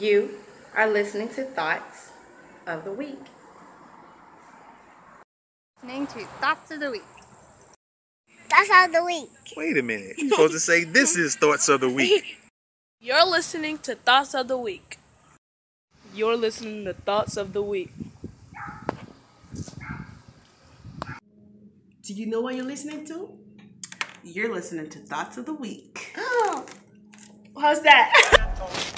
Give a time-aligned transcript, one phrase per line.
[0.00, 0.30] You
[0.74, 2.12] are listening to Thoughts
[2.66, 3.18] of the Week.
[5.82, 7.02] Listening to Thoughts of the Week.
[8.48, 9.28] Thoughts of the week.
[9.58, 10.14] Wait a minute.
[10.16, 12.38] You're supposed to say this is Thoughts of the Week.
[13.00, 14.98] You're listening to Thoughts of the Week.
[16.14, 17.92] You're listening to Thoughts of the Week.
[22.02, 23.38] Do you know what you're listening to?
[24.24, 26.14] You're listening to Thoughts of the Week.
[26.16, 26.64] Oh,
[27.60, 28.86] how's that?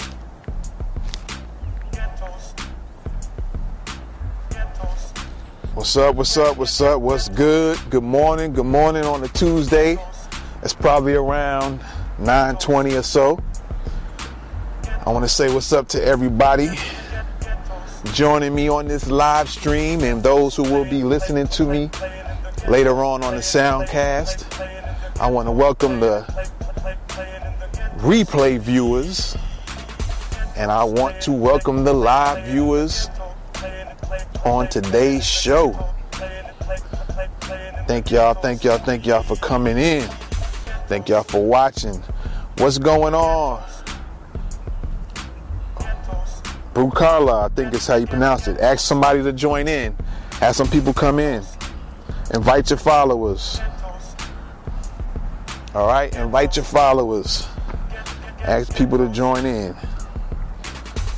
[5.73, 6.15] What's up?
[6.15, 6.57] What's up?
[6.57, 7.01] What's up?
[7.01, 7.79] What's good?
[7.89, 8.53] Good morning.
[8.53, 9.97] Good morning on a Tuesday.
[10.61, 11.79] It's probably around
[12.19, 13.39] 9:20 or so.
[15.03, 16.69] I want to say what's up to everybody
[18.13, 21.89] joining me on this live stream and those who will be listening to me
[22.67, 24.45] later on on the soundcast.
[25.19, 26.21] I want to welcome the
[27.97, 29.35] replay viewers
[30.55, 33.09] and I want to welcome the live viewers
[34.45, 35.71] on today's show.
[37.87, 40.07] Thank y'all, thank y'all, thank y'all for coming in.
[40.87, 42.01] Thank y'all for watching.
[42.57, 43.63] What's going on?
[46.73, 48.59] Brew Carla, I think is how you pronounce it.
[48.59, 49.95] Ask somebody to join in.
[50.39, 51.43] Have some people come in.
[52.33, 53.59] Invite your followers.
[55.75, 57.47] All right, invite your followers.
[58.39, 59.75] Ask people to join in.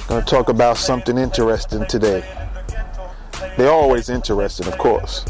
[0.08, 2.24] Gonna talk about something interesting today.
[3.58, 5.26] They're always interesting, of course.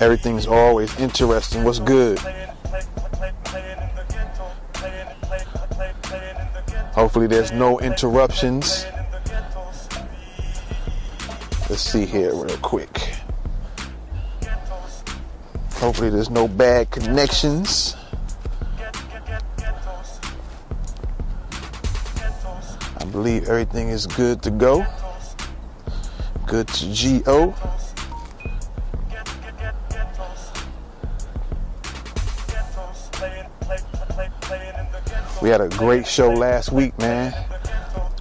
[0.00, 1.64] Everything's always interesting.
[1.64, 2.18] What's good?
[6.92, 8.86] Hopefully, there's no interruptions.
[11.68, 13.14] Let's see here, real quick.
[15.74, 17.96] Hopefully, there's no bad connections.
[23.04, 24.82] I believe everything is good to go.
[26.46, 27.54] Good to go.
[35.42, 37.34] We had a great show last week, man.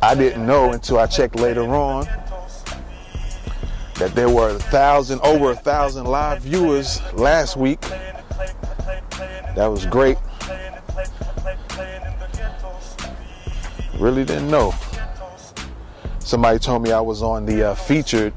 [0.02, 2.03] I didn't know until I checked later on
[3.96, 7.80] that there were a thousand, over a thousand live viewers last week.
[9.56, 10.18] That was great.
[14.03, 14.75] Really didn't know.
[16.19, 18.34] Somebody told me I was on the uh, featured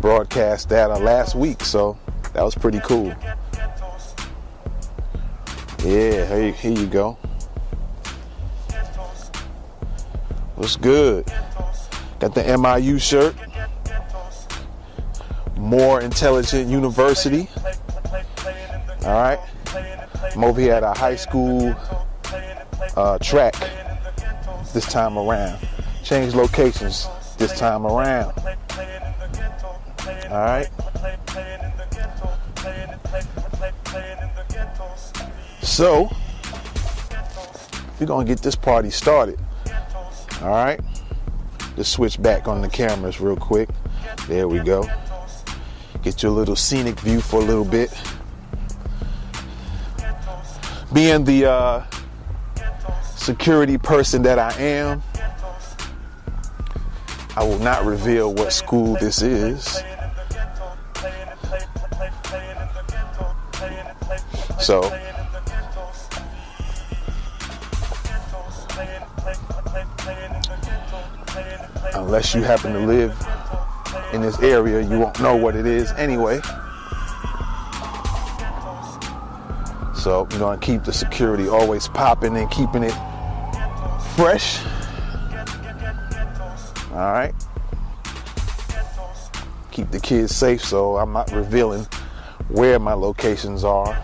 [0.00, 1.96] broadcast data last week, so
[2.32, 3.14] that was pretty cool.
[5.84, 7.12] Yeah, here, here you go.
[10.56, 11.24] What's good?
[12.18, 13.36] Got the MIU shirt.
[15.56, 17.48] More Intelligent University.
[19.04, 19.38] All right.
[20.34, 21.76] I'm over here at a high school
[22.96, 23.54] uh, track
[24.72, 25.58] this time around.
[26.02, 27.08] Change locations
[27.38, 28.32] this time around.
[30.30, 30.68] All right.
[35.62, 36.10] So,
[37.98, 39.38] we're going to get this party started.
[40.42, 40.80] All right.
[41.76, 43.68] Just switch back on the cameras real quick.
[44.26, 44.88] There we go.
[46.02, 47.92] Get your little scenic view for a little bit.
[50.92, 51.84] Being the uh,
[53.20, 55.02] security person that I am,
[57.36, 59.82] I will not reveal what school this is.
[64.58, 64.82] So,
[71.94, 73.14] unless you happen to live
[74.14, 76.40] in this area, you won't know what it is anyway.
[79.94, 82.94] So, you know, I keep the security always popping and keeping it
[84.20, 84.62] fresh.
[86.92, 87.32] All right.
[89.70, 91.86] Keep the kids safe, so I'm not revealing
[92.48, 93.96] where my locations are,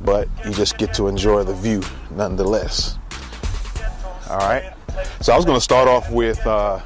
[0.00, 1.82] but you just get to enjoy the view
[2.12, 2.96] nonetheless.
[4.30, 4.72] All right.
[5.20, 6.78] So I was going to start off with uh,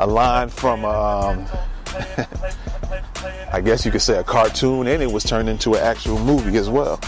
[0.00, 1.46] a line from, um,
[3.50, 6.58] I guess you could say, a cartoon, and it was turned into an actual movie
[6.58, 7.00] as well.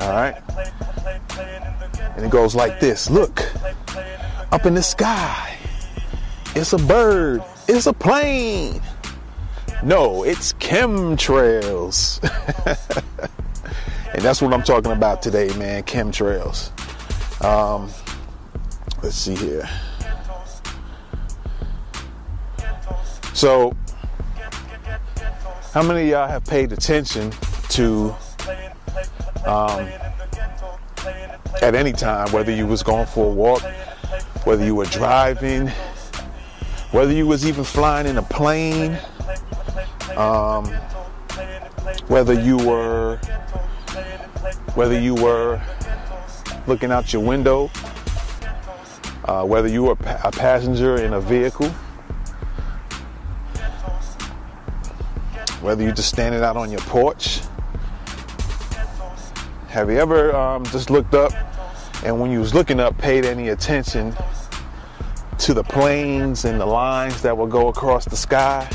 [0.00, 0.42] All right.
[2.16, 3.42] And it goes like this Look,
[4.52, 5.56] up in the sky,
[6.54, 8.80] it's a bird, it's a plane.
[9.82, 12.22] No, it's chemtrails.
[14.14, 16.70] and that's what I'm talking about today, man chemtrails.
[17.44, 17.90] Um,
[19.02, 19.68] let's see here.
[23.34, 23.76] So,
[25.72, 27.32] how many of y'all have paid attention
[27.70, 28.14] to
[29.44, 29.88] um,
[31.64, 33.62] at any time, whether you was going for a walk,
[34.44, 35.66] whether you were driving,
[36.90, 38.98] whether you was even flying in a plane,
[40.14, 40.66] um,
[42.08, 43.16] whether you were
[44.74, 45.58] whether you were
[46.66, 47.70] looking out your window,
[49.24, 51.70] uh, whether you were a passenger in a vehicle,
[55.62, 57.40] whether you're just standing out on your porch.
[59.68, 61.32] Have you ever um, just looked up
[62.04, 64.14] and when you was looking up, paid any attention
[65.38, 68.68] to the planes and the lines that will go across the sky?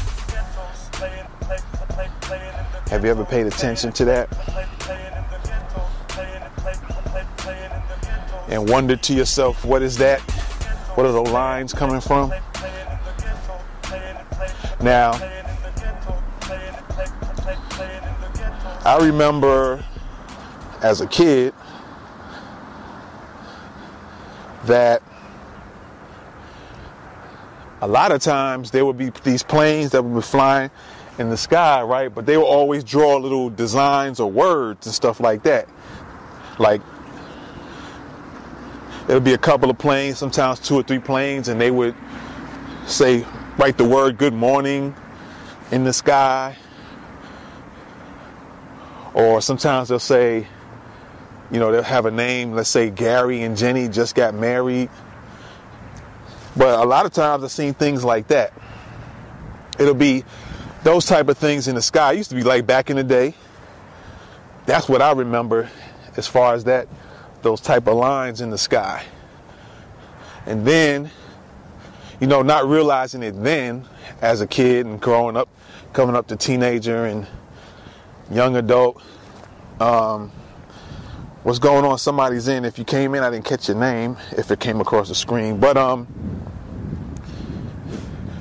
[2.90, 4.30] Have you ever paid attention to that?
[8.50, 10.20] And wondered to yourself, what is that?
[10.96, 12.34] What are those lines coming from?
[14.82, 15.12] Now,
[18.86, 19.84] I remember
[20.82, 21.54] as a kid
[24.66, 25.02] that
[27.82, 30.70] a lot of times there would be these planes that would be flying
[31.18, 32.14] in the sky, right?
[32.14, 35.68] But they would always draw little designs or words and stuff like that.
[36.58, 36.82] Like
[39.08, 41.96] there would be a couple of planes, sometimes two or three planes, and they would
[42.86, 43.26] say,
[43.58, 44.96] write the word good morning
[45.72, 46.56] in the sky.
[49.14, 50.48] Or sometimes they'll say,
[51.52, 54.90] you know, they'll have a name, let's say Gary and Jenny just got married.
[56.56, 58.54] But a lot of times I've seen things like that.
[59.80, 60.26] It'll be
[60.84, 62.14] those type of things in the sky.
[62.14, 63.34] It used to be like back in the day.
[64.66, 65.70] That's what I remember
[66.18, 66.88] as far as that,
[67.42, 69.04] those type of lines in the sky.
[70.46, 71.10] And then,
[72.20, 73.86] you know, not realizing it then
[74.22, 75.50] as a kid and growing up,
[75.94, 77.26] coming up to teenager and
[78.30, 79.02] young adult,
[79.80, 80.32] um,
[81.44, 81.98] what's going on?
[81.98, 82.66] Somebody's in.
[82.66, 85.60] If you came in, I didn't catch your name if it came across the screen.
[85.60, 86.08] But um,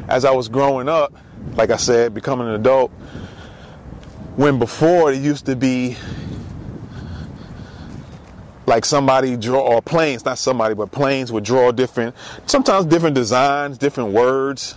[0.09, 1.15] as I was growing up,
[1.55, 2.91] like I said, becoming an adult,
[4.37, 5.97] when before it used to be
[8.67, 12.15] like somebody draw or planes, not somebody, but planes would draw different,
[12.47, 14.77] sometimes different designs, different words.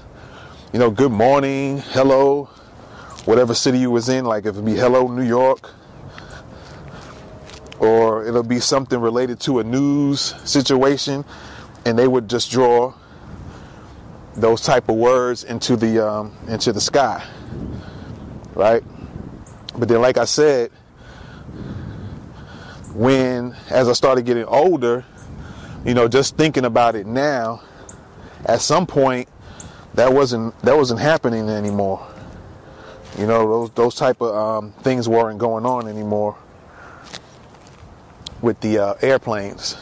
[0.74, 2.46] You know, good morning, hello,
[3.26, 5.70] whatever city you was in, like if it be hello New York,
[7.82, 11.26] or it'll be something related to a news situation,
[11.84, 12.94] and they would just draw
[14.36, 17.26] those type of words into the um, into the sky,
[18.54, 18.84] right?
[19.76, 20.70] But then, like I said,
[22.94, 25.04] when as I started getting older,
[25.84, 27.64] you know, just thinking about it now,
[28.46, 29.28] at some point,
[29.96, 32.08] that wasn't that wasn't happening anymore.
[33.18, 36.38] You know, those those type of um, things weren't going on anymore
[38.42, 39.78] with the uh, airplanes,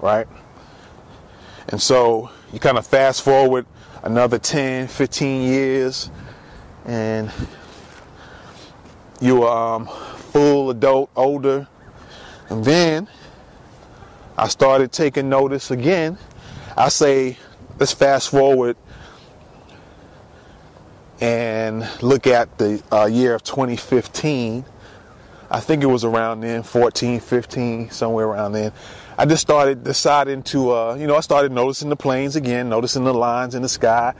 [0.00, 0.26] right?
[1.68, 3.66] And so you kind of fast forward
[4.02, 6.10] another 10, 15 years,
[6.86, 7.30] and
[9.20, 11.68] you are um, full adult, older,
[12.48, 13.08] and then
[14.36, 16.16] I started taking notice again.
[16.76, 17.36] I say,
[17.78, 18.76] let's fast forward
[21.20, 24.64] and look at the uh, year of 2015
[25.50, 28.72] I think it was around then, 14, 15, somewhere around then.
[29.18, 33.02] I just started deciding to, uh, you know, I started noticing the planes again, noticing
[33.02, 34.14] the lines in the sky,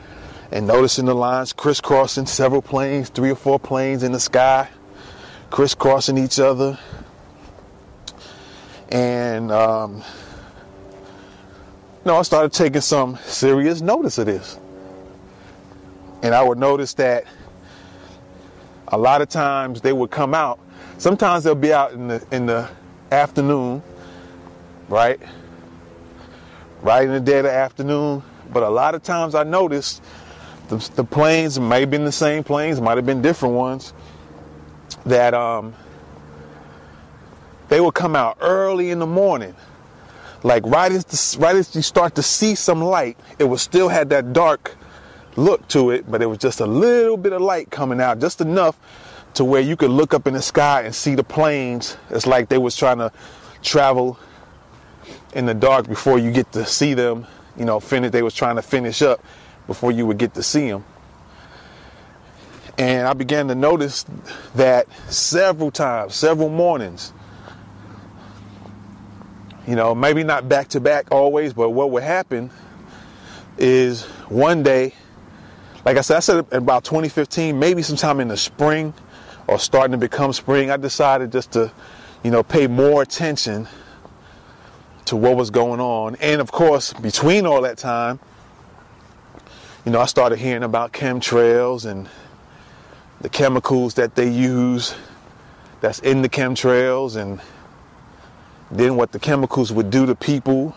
[0.51, 4.69] and noticing the lines crisscrossing several planes, three or four planes in the sky,
[5.51, 6.77] crisscrossing each other.
[8.89, 10.03] And, um, you
[12.07, 14.59] know, I started taking some serious notice of this.
[16.23, 17.25] And I would notice that
[18.89, 20.59] a lot of times they would come out
[21.01, 22.69] Sometimes they'll be out in the in the
[23.11, 23.83] afternoon,
[24.91, 25.19] right?
[26.83, 28.23] Right in the dead of afternoon.
[28.53, 30.03] But a lot of times I noticed
[30.69, 33.95] the, the planes may have been the same planes, might have been different ones,
[35.07, 35.73] that um,
[37.71, 39.55] they would come out early in the morning.
[40.43, 43.89] Like right as the, right as you start to see some light, it would still
[43.89, 44.77] had that dark
[45.37, 48.43] look to it, but it was just a little bit of light coming out, just
[48.43, 48.79] enough
[49.35, 51.97] to where you could look up in the sky and see the planes.
[52.11, 53.13] It's like they was trying to
[53.63, 54.19] travel
[55.35, 57.27] in the dark before you get to see them.
[57.57, 58.11] You know, finish.
[58.11, 59.25] They was trying to finish up
[59.67, 60.85] before you would get to see them.
[62.79, 64.05] And I began to notice
[64.55, 67.13] that several times, several mornings.
[69.67, 72.51] You know, maybe not back to back always, but what would happen
[73.59, 74.95] is one day,
[75.85, 78.95] like I said, I said about 2015, maybe sometime in the spring,
[79.51, 81.73] or starting to become spring, I decided just to,
[82.23, 83.67] you know, pay more attention
[85.07, 86.15] to what was going on.
[86.21, 88.21] And of course, between all that time,
[89.85, 92.09] you know, I started hearing about chemtrails and
[93.21, 94.95] the chemicals that they use
[95.81, 97.41] that's in the chemtrails and
[98.71, 100.77] then what the chemicals would do to people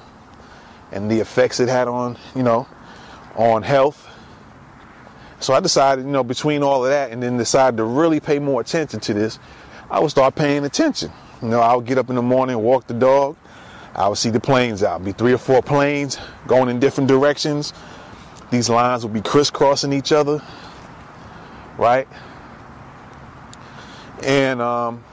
[0.92, 2.68] and the effects it had on, you know,
[3.36, 4.10] on health.
[5.43, 8.39] So I decided, you know, between all of that and then decided to really pay
[8.39, 9.39] more attention to this,
[9.91, 11.12] I would start paying attention.
[11.41, 13.35] You know, I would get up in the morning, walk the dog.
[13.93, 15.03] I would see the planes out.
[15.03, 17.73] Be three or four planes going in different directions.
[18.51, 20.41] These lines would be crisscrossing each other,
[21.77, 22.07] right?
[24.23, 25.03] And um,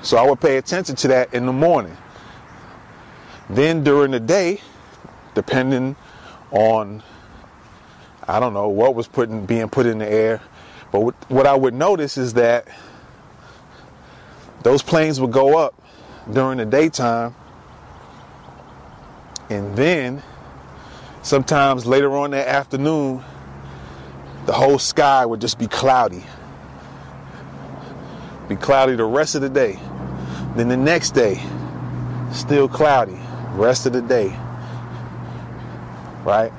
[0.00, 1.94] so I would pay attention to that in the morning.
[3.50, 4.62] Then during the day,
[5.34, 5.94] depending
[6.52, 7.02] on
[8.28, 10.42] I don't know what was putting being put in the air,
[10.92, 12.68] but what, I would notice is that
[14.62, 15.74] those planes would go up
[16.30, 17.34] during the daytime,
[19.48, 20.22] and then
[21.22, 23.24] sometimes later on that afternoon,
[24.44, 26.22] the whole sky would just be cloudy.
[28.46, 29.78] Be cloudy the rest of the day.
[30.54, 31.42] Then the next day,
[32.32, 33.18] still cloudy,
[33.52, 34.28] rest of the day.
[36.24, 36.52] Right?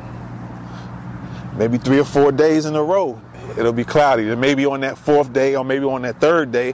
[1.55, 3.19] Maybe three or four days in a row,
[3.57, 4.29] it'll be cloudy.
[4.29, 6.73] And maybe on that fourth day or maybe on that third day,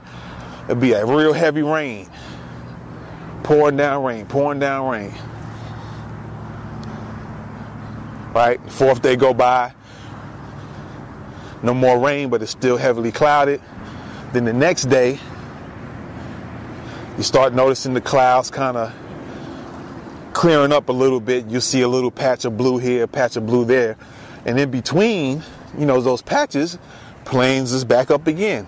[0.64, 2.08] it'll be a real heavy rain.
[3.42, 5.14] Pouring down rain, pouring down rain.
[8.34, 8.60] Right?
[8.70, 9.72] Fourth day go by.
[11.62, 13.62] No more rain, but it's still heavily clouded.
[14.32, 15.18] Then the next day,
[17.16, 18.94] you start noticing the clouds kind of
[20.34, 21.46] clearing up a little bit.
[21.46, 23.96] You see a little patch of blue here, a patch of blue there.
[24.46, 25.42] And in between,
[25.76, 26.78] you know, those patches,
[27.24, 28.66] planes is back up again.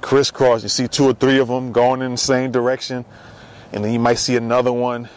[0.00, 3.04] Crisscross, you see two or three of them going in the same direction.
[3.72, 5.08] And then you might see another one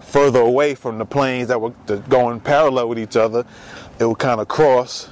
[0.00, 1.70] further away from the planes that were
[2.08, 3.46] going parallel with each other.
[4.00, 5.08] It will kind of cross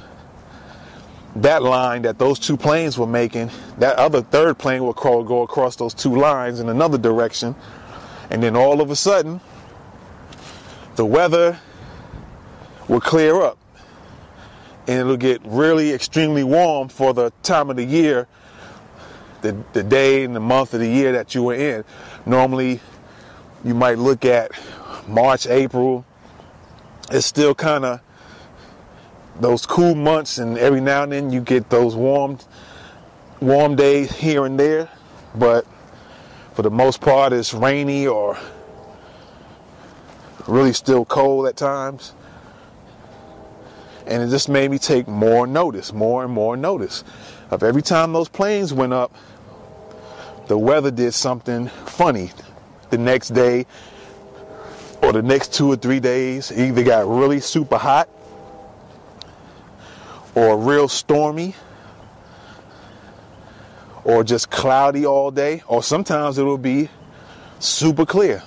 [1.37, 5.77] that line that those two planes were making, that other third plane will go across
[5.77, 7.55] those two lines in another direction.
[8.31, 9.41] And then all of a sudden,
[10.97, 11.59] the weather
[12.89, 13.59] will clear up.
[14.87, 18.27] And it'll get really extremely warm for the time of the year,
[19.41, 21.85] the, the day and the month of the year that you were in.
[22.27, 22.81] Normally,
[23.65, 24.53] you might look at
[25.09, 26.05] March, April.
[27.11, 28.01] It's still kind of
[29.41, 32.39] those cool months, and every now and then you get those warm,
[33.41, 34.91] warm days here and there.
[35.35, 35.67] But
[36.53, 38.39] for the most part, it's rainy or
[40.47, 42.13] really still cold at times.
[44.07, 47.05] And it just made me take more notice, more and more notice
[47.51, 49.15] of every time those planes went up,
[50.47, 52.31] the weather did something funny.
[52.91, 53.67] The next day
[55.03, 58.09] or the next two or three days, it either got really super hot
[60.35, 61.55] or real stormy
[64.05, 66.91] or just cloudy all day, or sometimes it'll be
[67.59, 68.43] super clear.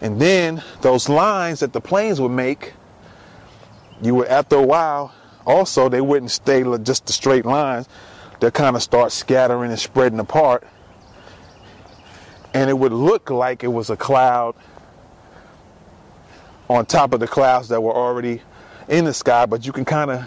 [0.00, 2.74] And then those lines that the planes would make,
[4.02, 5.14] you would after a while,
[5.46, 7.88] also they wouldn't stay just the straight lines.
[8.40, 10.66] They'll kind of start scattering and spreading apart.
[12.52, 14.54] And it would look like it was a cloud
[16.68, 18.42] on top of the clouds that were already
[18.88, 20.24] in the sky, but you can kind of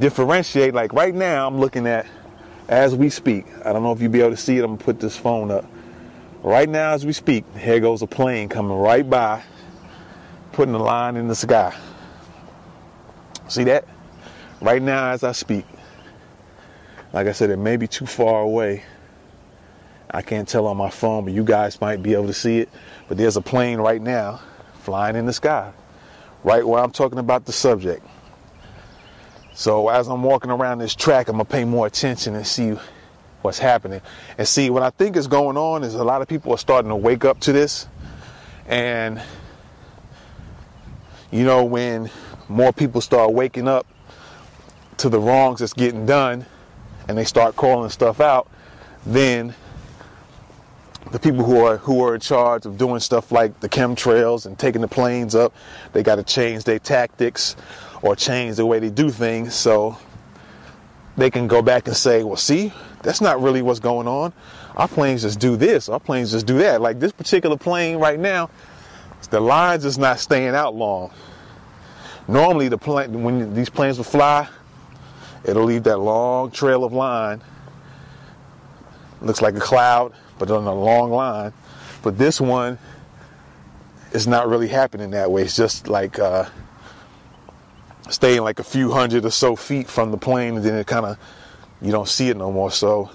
[0.00, 0.74] differentiate.
[0.74, 2.06] Like right now, I'm looking at
[2.68, 3.46] as we speak.
[3.64, 4.64] I don't know if you'll be able to see it.
[4.64, 5.64] I'm gonna put this phone up.
[6.44, 9.42] Right now, as we speak, here goes a plane coming right by,
[10.52, 11.74] putting a line in the sky.
[13.48, 13.88] See that?
[14.60, 15.64] Right now, as I speak.
[17.14, 18.82] Like I said, it may be too far away.
[20.10, 22.68] I can't tell on my phone, but you guys might be able to see it.
[23.08, 24.42] But there's a plane right now
[24.82, 25.72] flying in the sky
[26.42, 28.06] right where I'm talking about the subject.
[29.54, 32.76] So as I'm walking around this track, I'm gonna pay more attention and see
[33.44, 34.00] what's happening.
[34.38, 36.88] And see what I think is going on is a lot of people are starting
[36.88, 37.86] to wake up to this.
[38.66, 39.20] And
[41.30, 42.10] you know, when
[42.48, 43.86] more people start waking up
[44.98, 46.46] to the wrongs that's getting done
[47.06, 48.48] and they start calling stuff out,
[49.04, 49.54] then
[51.12, 54.58] the people who are who are in charge of doing stuff like the chemtrails and
[54.58, 55.52] taking the planes up,
[55.92, 57.56] they got to change their tactics
[58.00, 59.98] or change the way they do things so
[61.16, 64.32] they can go back and say, well, see, that's not really what's going on.
[64.76, 65.88] Our planes just do this.
[65.88, 66.80] Our planes just do that.
[66.80, 68.50] Like this particular plane right now,
[69.30, 71.12] the lines is not staying out long.
[72.26, 74.48] Normally, the plane when these planes will fly,
[75.44, 77.42] it'll leave that long trail of line.
[79.20, 81.52] Looks like a cloud but on a long line.
[82.02, 82.78] But this one
[84.12, 85.42] is not really happening that way.
[85.42, 86.48] It's just like uh,
[88.10, 91.06] staying like a few hundred or so feet from the plane, and then it kind
[91.06, 91.18] of
[91.80, 92.70] you don't see it no more.
[92.70, 93.10] So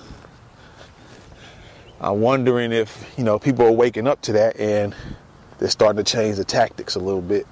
[2.01, 4.95] I'm wondering if you know people are waking up to that and
[5.57, 7.45] they're starting to change the tactics a little bit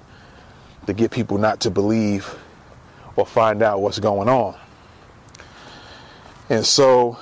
[0.86, 2.34] to get people not to believe
[3.16, 4.56] or find out what's going on.
[6.48, 7.18] And so,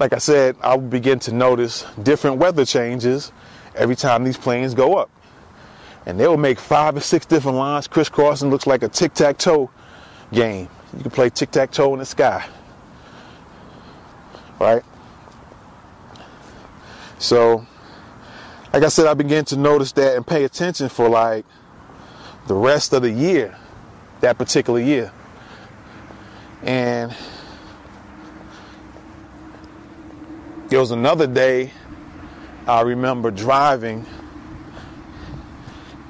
[0.00, 3.30] like I said, I'll begin to notice different weather changes
[3.76, 5.10] every time these planes go up.
[6.06, 9.38] And they will make five or six different lines crisscrossing, looks like a tic tac
[9.38, 9.70] toe
[10.32, 10.68] game.
[10.96, 12.46] You can play tic tac toe in the sky.
[14.60, 14.84] Right?
[17.18, 17.66] So,
[18.72, 21.44] like I said, I began to notice that and pay attention for like
[22.46, 23.56] the rest of the year,
[24.20, 25.10] that particular year.
[26.62, 27.14] And
[30.68, 31.72] there was another day
[32.66, 34.06] I remember driving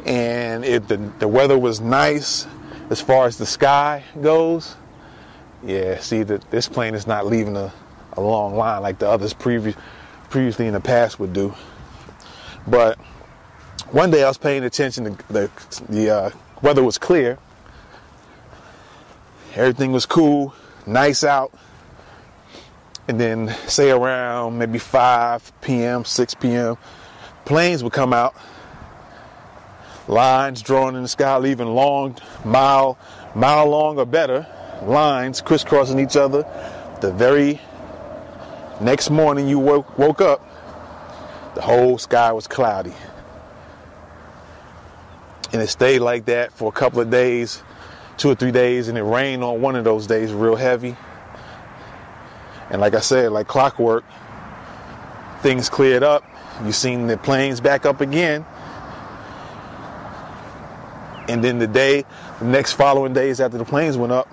[0.06, 2.46] and it, the, the weather was nice
[2.90, 4.76] as far as the sky goes.
[5.64, 7.72] Yeah, see that this plane is not leaving a,
[8.12, 9.76] a long line like the others previous,
[10.30, 11.52] previously in the past would do.
[12.68, 12.98] But
[13.90, 15.50] one day I was paying attention to the,
[15.88, 16.30] the uh,
[16.62, 17.38] weather was clear.
[19.54, 20.54] Everything was cool,
[20.86, 21.52] nice out.
[23.08, 26.76] And then, say around maybe 5 p.m., 6 p.m.,
[27.44, 28.34] planes would come out,
[30.08, 32.98] lines drawn in the sky, leaving long, mile,
[33.34, 34.46] mile long or better
[34.82, 36.44] lines crisscrossing each other.
[37.00, 37.60] The very
[38.80, 40.42] next morning you woke, woke up,
[41.54, 42.92] the whole sky was cloudy.
[45.52, 47.62] And it stayed like that for a couple of days,
[48.16, 50.96] two or three days, and it rained on one of those days real heavy.
[52.70, 54.04] And like I said, like clockwork,
[55.40, 56.24] things cleared up.
[56.64, 58.44] You seen the planes back up again.
[61.28, 62.04] And then the day,
[62.38, 64.28] the next following days after the planes went up,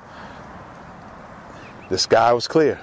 [1.89, 2.79] the sky was clear.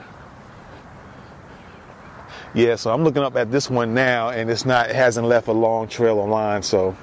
[2.53, 5.47] Yeah, so I'm looking up at this one now, and it's not, it hasn't left
[5.47, 6.63] a long trail of line.
[6.63, 6.97] So,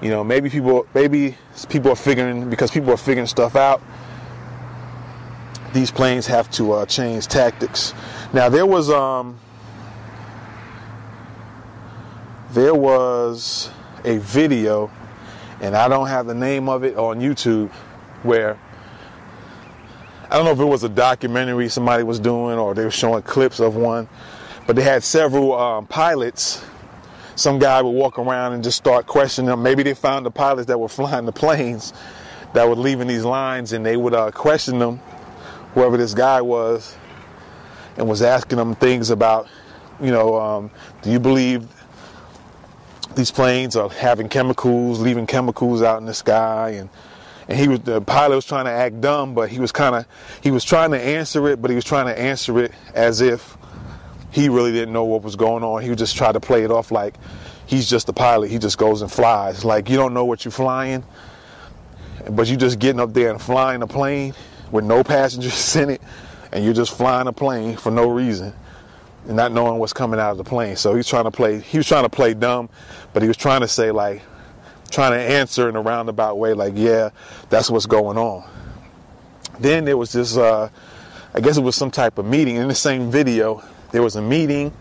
[0.00, 1.36] you know, maybe people, maybe
[1.68, 3.80] people are figuring because people are figuring stuff out.
[5.72, 7.94] These planes have to uh, change tactics.
[8.32, 9.38] Now there was um,
[12.50, 13.70] there was
[14.04, 14.90] a video,
[15.62, 17.70] and I don't have the name of it on YouTube,
[18.24, 18.58] where
[20.28, 23.22] I don't know if it was a documentary somebody was doing or they were showing
[23.22, 24.08] clips of one,
[24.66, 26.64] but they had several um, pilots.
[27.36, 29.62] Some guy would walk around and just start questioning them.
[29.62, 31.92] Maybe they found the pilots that were flying the planes
[32.54, 34.98] that were leaving these lines, and they would uh, question them,
[35.74, 36.96] whoever this guy was,
[37.96, 39.48] and was asking them things about,
[40.00, 40.70] you know, um,
[41.02, 41.68] do you believe
[43.16, 46.90] these planes are having chemicals, leaving chemicals out in the sky, and
[47.48, 50.06] and he was the pilot was trying to act dumb, but he was kind of
[50.42, 53.56] he was trying to answer it, but he was trying to answer it as if
[54.30, 55.82] he really didn't know what was going on.
[55.82, 57.14] He just try to play it off like
[57.66, 58.50] he's just a pilot.
[58.50, 59.64] He just goes and flies.
[59.64, 61.04] Like you don't know what you're flying,
[62.30, 64.34] but you're just getting up there and flying a plane
[64.70, 66.02] with no passengers in it,
[66.52, 68.54] and you're just flying a plane for no reason
[69.26, 70.76] and not knowing what's coming out of the plane.
[70.76, 71.60] So he's trying to play.
[71.60, 72.68] He was trying to play dumb,
[73.12, 74.22] but he was trying to say like
[74.92, 77.10] trying to answer in a roundabout way, like, yeah,
[77.48, 78.48] that's what's going on.
[79.58, 80.68] Then there was this, uh,
[81.34, 82.56] I guess it was some type of meeting.
[82.56, 84.72] In the same video, there was a meeting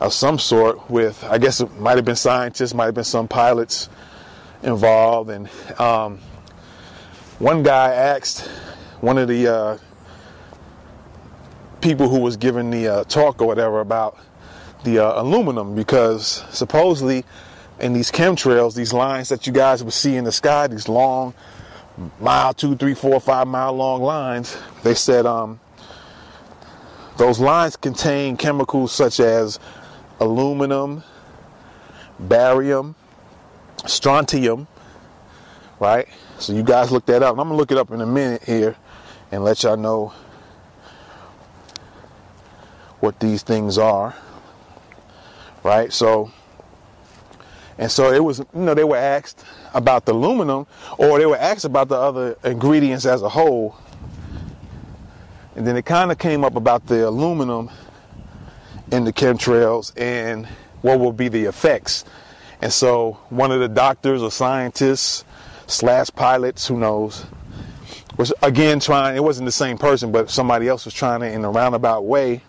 [0.00, 3.28] of some sort with, I guess it might have been scientists, might have been some
[3.28, 3.88] pilots
[4.62, 5.30] involved.
[5.30, 6.18] And um,
[7.38, 8.48] one guy asked
[9.00, 9.78] one of the uh,
[11.82, 14.16] people who was giving the uh, talk or whatever about
[14.84, 17.24] the uh, aluminum because supposedly
[17.80, 21.34] in these chemtrails, these lines that you guys would see in the sky, these long
[22.20, 25.60] mile, two, three, four, five mile long lines, they said um,
[27.16, 29.58] those lines contain chemicals such as
[30.20, 31.02] aluminum,
[32.18, 32.94] barium,
[33.86, 34.66] strontium,
[35.80, 36.06] right?
[36.38, 37.32] So you guys look that up.
[37.32, 38.76] And I'm gonna look it up in a minute here
[39.30, 40.12] and let y'all know
[43.02, 44.14] what these things are,
[45.64, 45.92] right?
[45.92, 46.30] So
[47.78, 51.36] and so it was, you know, they were asked about the aluminum or they were
[51.36, 53.76] asked about the other ingredients as a whole.
[55.56, 57.70] And then it kind of came up about the aluminum
[58.92, 60.46] in the chemtrails and
[60.82, 62.04] what will be the effects.
[62.60, 65.24] And so one of the doctors or scientists
[65.66, 67.26] slash pilots, who knows,
[68.16, 71.44] was again trying, it wasn't the same person, but somebody else was trying to, in
[71.44, 72.42] a roundabout way,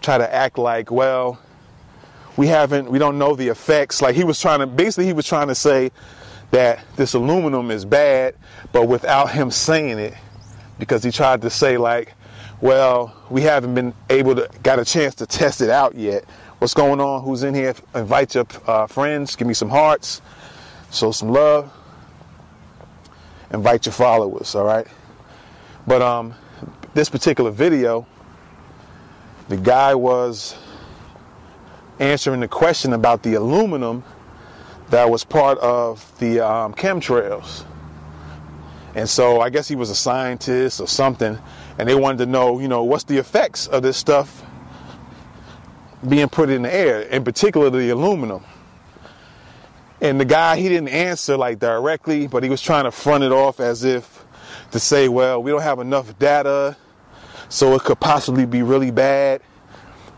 [0.00, 1.38] try to act like, well,
[2.36, 4.00] we haven't, we don't know the effects.
[4.00, 5.90] Like he was trying to, basically, he was trying to say
[6.50, 8.34] that this aluminum is bad,
[8.72, 10.14] but without him saying it,
[10.78, 12.14] because he tried to say, like,
[12.60, 16.24] well, we haven't been able to, got a chance to test it out yet.
[16.58, 17.22] What's going on?
[17.22, 17.74] Who's in here?
[17.94, 20.20] Invite your uh, friends, give me some hearts,
[20.90, 21.72] show some love
[23.52, 24.86] invite your followers, all right?
[25.86, 26.34] But um,
[26.94, 28.06] this particular video,
[29.50, 30.56] the guy was
[31.98, 34.04] answering the question about the aluminum
[34.90, 37.64] that was part of the um, chemtrails.
[38.94, 41.36] And so I guess he was a scientist or something,
[41.78, 44.44] and they wanted to know, you know, what's the effects of this stuff
[46.08, 48.44] being put in the air, in particular the aluminum.
[50.00, 53.32] And the guy, he didn't answer like directly, but he was trying to front it
[53.32, 54.24] off as if
[54.70, 56.76] to say, well, we don't have enough data,
[57.50, 59.42] so it could possibly be really bad.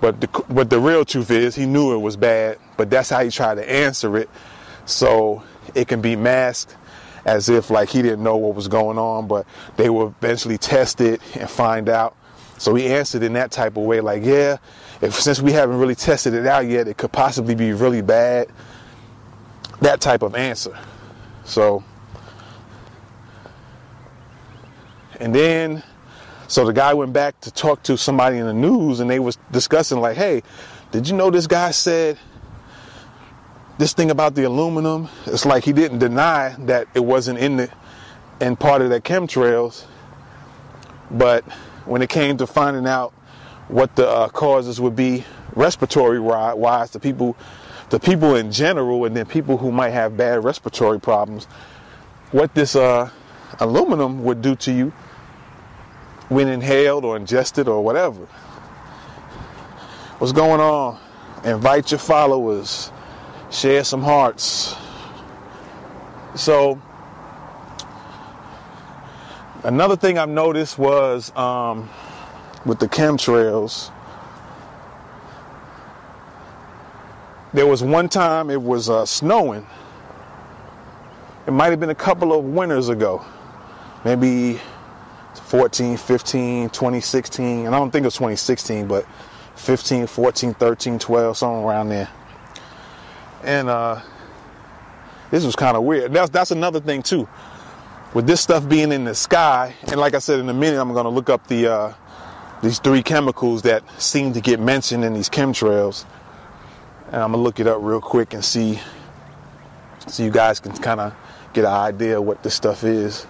[0.00, 3.24] But the, but the real truth is, he knew it was bad, but that's how
[3.24, 4.30] he tried to answer it.
[4.84, 5.42] So
[5.74, 6.76] it can be masked
[7.24, 11.00] as if like he didn't know what was going on, but they will eventually test
[11.00, 12.16] it and find out.
[12.58, 14.58] So he answered in that type of way, like, yeah,
[15.00, 18.48] if since we haven't really tested it out yet, it could possibly be really bad
[19.80, 20.76] that type of answer.
[21.44, 21.82] So,
[25.18, 25.82] and then,
[26.52, 29.38] so the guy went back to talk to somebody in the news and they was
[29.52, 30.42] discussing like, hey,
[30.90, 32.18] did you know this guy said
[33.78, 35.08] this thing about the aluminum?
[35.24, 37.72] It's like he didn't deny that it wasn't in the,
[38.38, 39.86] in part of the chemtrails.
[41.10, 41.42] But
[41.86, 43.14] when it came to finding out
[43.68, 47.34] what the uh, causes would be respiratory wise, the people
[47.88, 51.46] the people in general and then people who might have bad respiratory problems,
[52.30, 53.08] what this uh,
[53.58, 54.92] aluminum would do to you
[56.32, 58.24] when inhaled or ingested or whatever.
[60.18, 60.98] What's going on?
[61.44, 62.90] Invite your followers,
[63.50, 64.74] share some hearts.
[66.34, 66.80] So,
[69.64, 71.90] another thing I've noticed was um,
[72.64, 73.90] with the chemtrails
[77.54, 79.66] There was one time it was uh, snowing.
[81.46, 83.22] It might have been a couple of winters ago,
[84.06, 84.58] maybe
[85.52, 87.66] 14, 15, 2016.
[87.66, 89.06] And I don't think it was 2016, but
[89.56, 92.08] 15, 14, 13, 12, somewhere around there.
[93.44, 94.00] And uh,
[95.30, 96.14] this was kind of weird.
[96.14, 97.28] That's that's another thing too.
[98.14, 100.94] With this stuff being in the sky, and like I said, in a minute I'm
[100.94, 101.94] to look up the uh,
[102.62, 106.06] these three chemicals that seem to get mentioned in these chemtrails
[107.12, 108.80] and I'm gonna look it up real quick and see
[110.06, 111.14] so you guys can kind of
[111.52, 113.26] get an idea what this stuff is.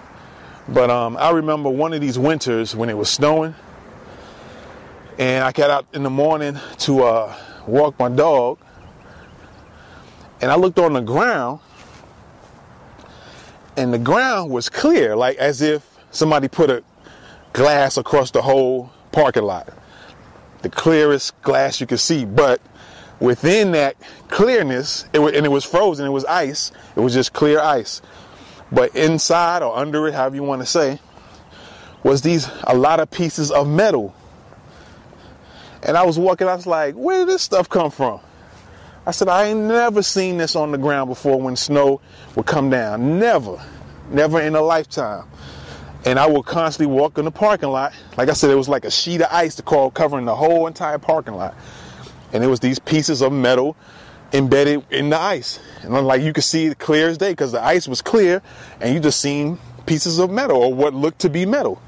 [0.67, 3.53] But um, I remember one of these winters when it was snowing,
[5.17, 7.35] and I got out in the morning to uh,
[7.67, 8.59] walk my dog,
[10.41, 11.59] and I looked on the ground,
[13.75, 16.83] and the ground was clear, like as if somebody put a
[17.51, 19.69] glass across the whole parking lot.
[20.61, 22.61] The clearest glass you could see, but
[23.19, 23.97] within that
[24.29, 28.01] clearness, it and it was frozen, it was ice, it was just clear ice.
[28.73, 30.99] But inside or under it, however you want to say,
[32.03, 34.15] was these a lot of pieces of metal.
[35.83, 38.19] And I was walking, I was like, where did this stuff come from?
[39.05, 42.01] I said, I ain't never seen this on the ground before when snow
[42.35, 43.19] would come down.
[43.19, 43.61] Never.
[44.09, 45.27] Never in a lifetime.
[46.05, 47.93] And I would constantly walk in the parking lot.
[48.17, 50.67] Like I said, it was like a sheet of ice to call covering the whole
[50.67, 51.55] entire parking lot
[52.33, 53.77] and it was these pieces of metal
[54.33, 55.59] embedded in the ice.
[55.83, 58.41] And I'm like you could see it clear as day because the ice was clear
[58.81, 61.81] and you just seen pieces of metal or what looked to be metal.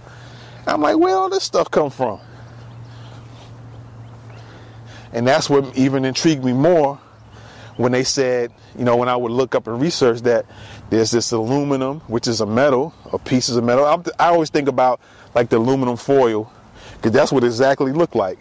[0.67, 2.19] I'm like, where all this stuff come from?
[5.13, 6.99] And that's what even intrigued me more
[7.77, 10.45] when they said, you know, when I would look up and research that
[10.89, 13.86] there's this aluminum, which is a metal, or pieces of metal.
[14.19, 14.99] I always think about
[15.34, 16.51] like the aluminum foil
[16.95, 18.39] because that's what exactly looked like.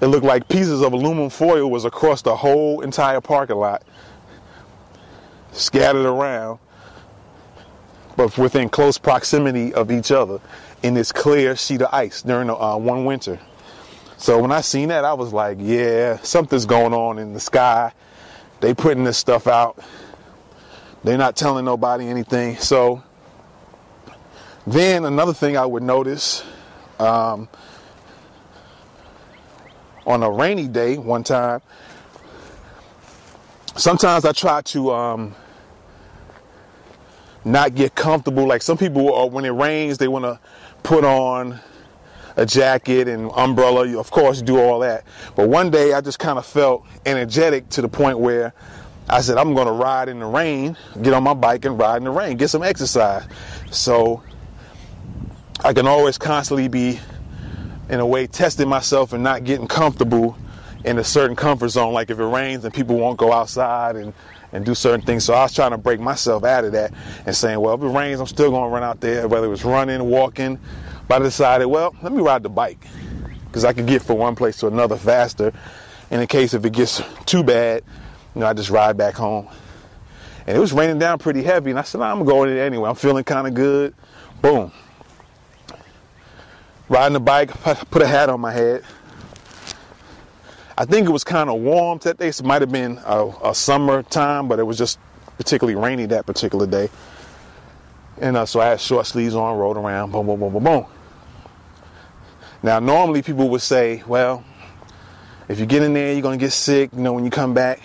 [0.00, 3.82] It looked like pieces of aluminum foil was across the whole entire parking lot,
[5.52, 6.60] scattered around,
[8.16, 10.40] but within close proximity of each other
[10.82, 13.40] in this clear sheet of ice during uh, one winter.
[14.16, 17.92] So when I seen that, I was like, yeah, something's going on in the sky.
[18.60, 19.78] They putting this stuff out.
[21.04, 22.56] They're not telling nobody anything.
[22.56, 23.02] So
[24.66, 26.44] then another thing I would notice,
[26.98, 27.48] um,
[30.08, 31.60] on a rainy day one time.
[33.76, 35.34] Sometimes I try to um,
[37.44, 38.46] not get comfortable.
[38.46, 40.40] Like some people, are, when it rains, they want to
[40.82, 41.60] put on
[42.36, 43.86] a jacket and umbrella.
[43.86, 45.04] You, Of course, do all that.
[45.36, 48.54] But one day, I just kind of felt energetic to the point where
[49.10, 51.98] I said, I'm going to ride in the rain, get on my bike and ride
[51.98, 53.24] in the rain, get some exercise.
[53.70, 54.22] So
[55.62, 56.98] I can always constantly be,
[57.88, 60.36] in a way, testing myself and not getting comfortable
[60.84, 61.92] in a certain comfort zone.
[61.92, 64.12] Like if it rains and people won't go outside and,
[64.52, 65.24] and do certain things.
[65.24, 66.92] So I was trying to break myself out of that
[67.26, 69.50] and saying, well, if it rains, I'm still going to run out there, whether it
[69.50, 70.58] was running, walking.
[71.08, 72.86] But I decided, well, let me ride the bike
[73.46, 75.52] because I can get from one place to another faster.
[76.10, 77.82] And in case if it gets too bad,
[78.34, 79.48] you know, I just ride back home.
[80.46, 82.88] And it was raining down pretty heavy, and I said, I'm going it anyway.
[82.88, 83.94] I'm feeling kind of good.
[84.40, 84.72] Boom.
[86.88, 87.50] Riding the bike,
[87.90, 88.84] put a hat on my head.
[90.76, 92.28] I think it was kind of warm that day.
[92.28, 94.98] It might have been a, a summer time, but it was just
[95.36, 96.88] particularly rainy that particular day.
[98.20, 100.86] And uh, so I had short sleeves on, rode around, boom, boom, boom, boom, boom.
[102.62, 104.44] Now, normally people would say, well,
[105.48, 107.54] if you get in there, you're going to get sick, you know, when you come
[107.54, 107.80] back.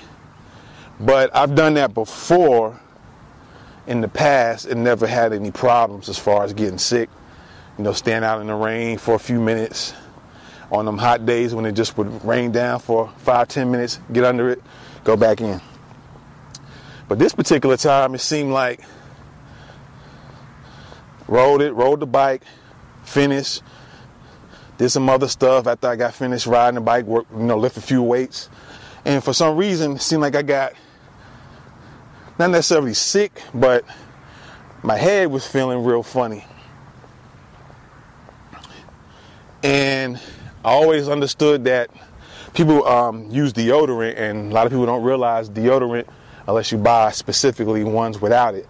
[0.99, 2.79] But I've done that before
[3.87, 7.09] in the past and never had any problems as far as getting sick.
[7.77, 9.93] You know, stand out in the rain for a few minutes
[10.71, 14.23] on them hot days when it just would rain down for five, ten minutes, get
[14.23, 14.61] under it,
[15.03, 15.61] go back in.
[17.07, 18.81] But this particular time, it seemed like
[21.27, 22.43] rode it, rode the bike,
[23.03, 23.61] finished,
[24.77, 27.77] did some other stuff after I got finished riding the bike, work, you know, lift
[27.77, 28.49] a few weights.
[29.05, 30.73] And for some reason, it seemed like I got
[32.39, 33.85] not necessarily sick, but
[34.81, 36.45] my head was feeling real funny.
[39.63, 40.17] And
[40.65, 41.89] I always understood that
[42.53, 46.05] people um, use deodorant, and a lot of people don't realize deodorant,
[46.47, 48.67] unless you buy specifically ones without it,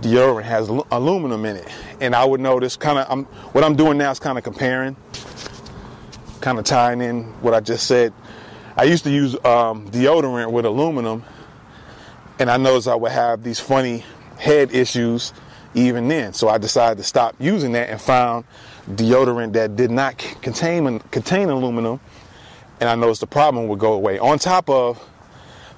[0.00, 1.68] deodorant has aluminum in it.
[2.00, 4.94] And I would notice kind of, what I'm doing now is kind of comparing,
[6.40, 8.12] kind of tying in what I just said.
[8.76, 11.24] I used to use um, deodorant with aluminum,
[12.38, 14.04] and I noticed I would have these funny
[14.38, 15.32] head issues
[15.74, 16.32] even then.
[16.32, 18.44] So I decided to stop using that and found
[18.88, 22.00] deodorant that did not contain contain aluminum,
[22.80, 24.18] and I noticed the problem would go away.
[24.18, 25.04] On top of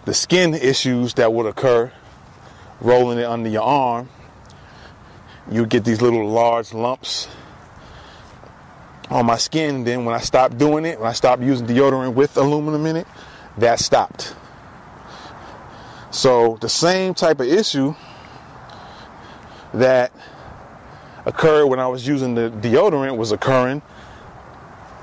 [0.04, 1.92] the skin issues that would occur
[2.80, 4.08] rolling it under your arm,
[5.50, 7.28] you get these little large lumps
[9.10, 9.84] on my skin.
[9.84, 13.06] Then when I stopped doing it, when I stopped using deodorant with aluminum in it,
[13.58, 14.34] that stopped.
[16.10, 17.94] So the same type of issue
[19.74, 20.12] that
[21.26, 23.82] occurred when I was using the deodorant was occurring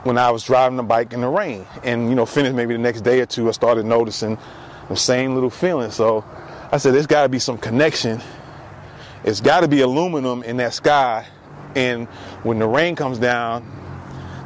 [0.04, 1.66] when I was driving the bike in the rain.
[1.84, 4.38] And you know, finished maybe the next day or two, I started noticing
[4.90, 5.92] the same little feeling.
[5.92, 6.24] So
[6.72, 8.22] I said, there's got to be some connection.
[9.24, 11.28] It's got to be aluminum in that sky.
[11.76, 12.08] And
[12.44, 13.74] when the rain comes down,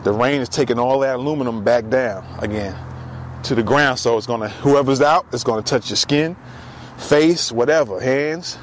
[0.04, 2.76] the rain is taking all that aluminum back down again
[3.44, 4.00] to the ground.
[4.00, 6.36] So it's gonna, whoever's out, it's gonna touch your skin,
[6.98, 8.58] face, whatever, hands.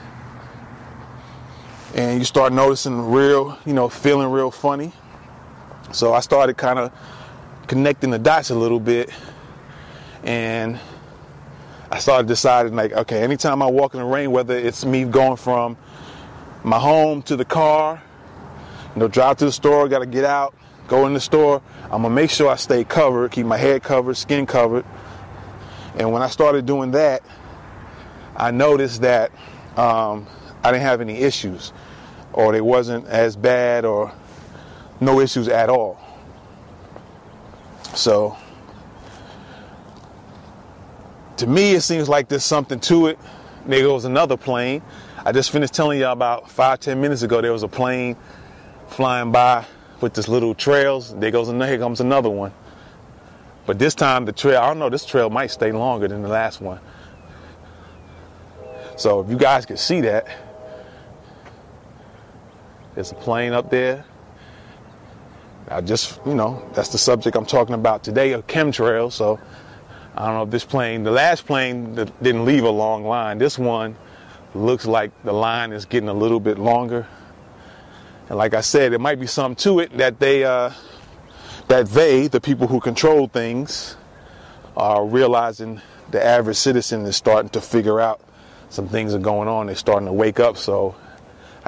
[1.94, 4.92] And you start noticing real, you know, feeling real funny.
[5.92, 6.92] So I started kind of
[7.66, 9.11] connecting the dots a little bit.
[10.22, 10.79] And
[11.90, 15.37] I started deciding, like, okay, anytime I walk in the rain, whether it's me going
[15.37, 15.77] from
[16.62, 18.03] my home to the car,
[18.94, 20.55] you know, drive to the store, got to get out,
[20.88, 24.16] go in the store, I'm gonna make sure I stay covered, keep my head covered,
[24.16, 24.85] skin covered.
[25.96, 27.22] And when I started doing that,
[28.37, 29.33] I noticed that
[29.77, 30.27] um,
[30.62, 31.73] I didn't have any issues,
[32.33, 34.12] or they wasn't as bad, or
[35.01, 35.99] no issues at all.
[37.94, 38.37] So,
[41.37, 43.18] to me, it seems like there's something to it.
[43.66, 44.83] There goes another plane.
[45.25, 48.16] I just finished telling y'all about five, ten minutes ago, there was a plane
[48.88, 49.64] flying by
[50.01, 51.14] with this little trails.
[51.14, 52.53] There goes another, here comes another one.
[53.66, 56.29] But this time the trail, I don't know, this trail might stay longer than the
[56.29, 56.81] last one.
[58.97, 60.27] So if you guys can see that,
[62.99, 64.05] there's a plane up there.
[65.69, 69.13] I just, you know, that's the subject I'm talking about today, a chemtrail.
[69.13, 69.39] So
[70.17, 73.39] I don't know if this plane, the last plane didn't leave a long line.
[73.39, 73.95] This one
[74.53, 77.07] looks like the line is getting a little bit longer.
[78.31, 80.73] And like I said, it might be something to it that they, uh,
[81.69, 83.97] that they, the people who control things,
[84.77, 85.81] are realizing
[86.11, 88.21] the average citizen is starting to figure out
[88.71, 89.67] some things are going on.
[89.67, 90.97] They're starting to wake up, so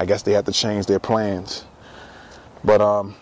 [0.01, 1.63] I guess they had to change their plans.
[2.63, 3.13] But um,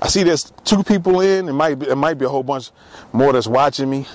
[0.00, 1.48] I see there's two people in.
[1.48, 2.70] It might be, it might be a whole bunch
[3.12, 4.06] more that's watching me.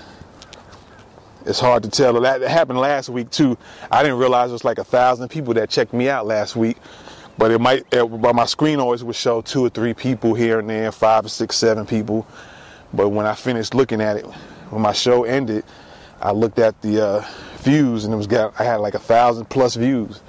[1.45, 2.21] it's hard to tell.
[2.21, 3.57] That happened last week too.
[3.91, 6.77] I didn't realize it was like a thousand people that checked me out last week,
[7.37, 7.85] but it might.
[7.91, 11.25] It, but my screen always would show two or three people here and there, five
[11.25, 12.25] or six, seven people.
[12.93, 14.25] But when I finished looking at it,
[14.69, 15.65] when my show ended,
[16.21, 17.25] I looked at the uh,
[17.59, 18.59] views and it was got.
[18.59, 20.21] I had like a thousand plus views.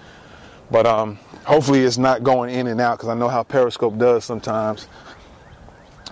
[0.70, 4.24] But um, hopefully it's not going in and out because I know how Periscope does
[4.24, 4.88] sometimes.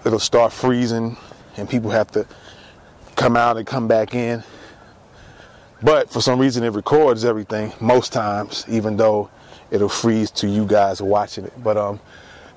[0.04, 1.16] It'll start freezing
[1.56, 2.26] and people have to
[3.16, 4.42] come out and come back in.
[5.82, 9.30] But for some reason, it records everything most times, even though
[9.70, 11.52] it'll freeze to you guys watching it.
[11.62, 12.00] But um,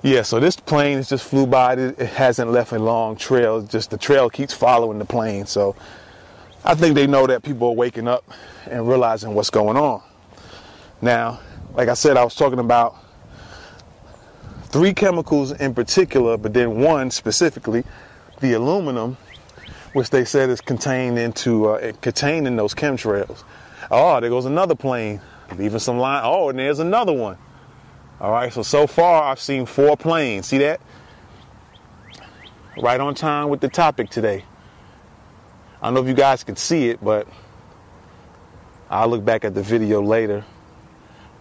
[0.01, 1.73] yeah, so this plane just flew by.
[1.73, 3.61] It hasn't left a long trail.
[3.61, 5.45] Just the trail keeps following the plane.
[5.45, 5.75] So
[6.63, 8.23] I think they know that people are waking up
[8.69, 10.01] and realizing what's going on.
[11.01, 11.39] Now,
[11.73, 12.95] like I said, I was talking about
[14.65, 17.83] three chemicals in particular, but then one specifically,
[18.41, 19.17] the aluminum
[19.93, 23.43] which they said is contained into uh, contained in those chemtrails.
[23.89, 25.21] Oh, there goes another plane,
[25.57, 26.21] leaving some line.
[26.23, 27.37] Oh, and there's another one.
[28.21, 30.47] All right, so so far I've seen four planes.
[30.47, 30.81] See that?
[32.81, 34.45] Right on time with the topic today.
[35.81, 37.27] I don't know if you guys can see it, but
[38.89, 40.43] I'll look back at the video later.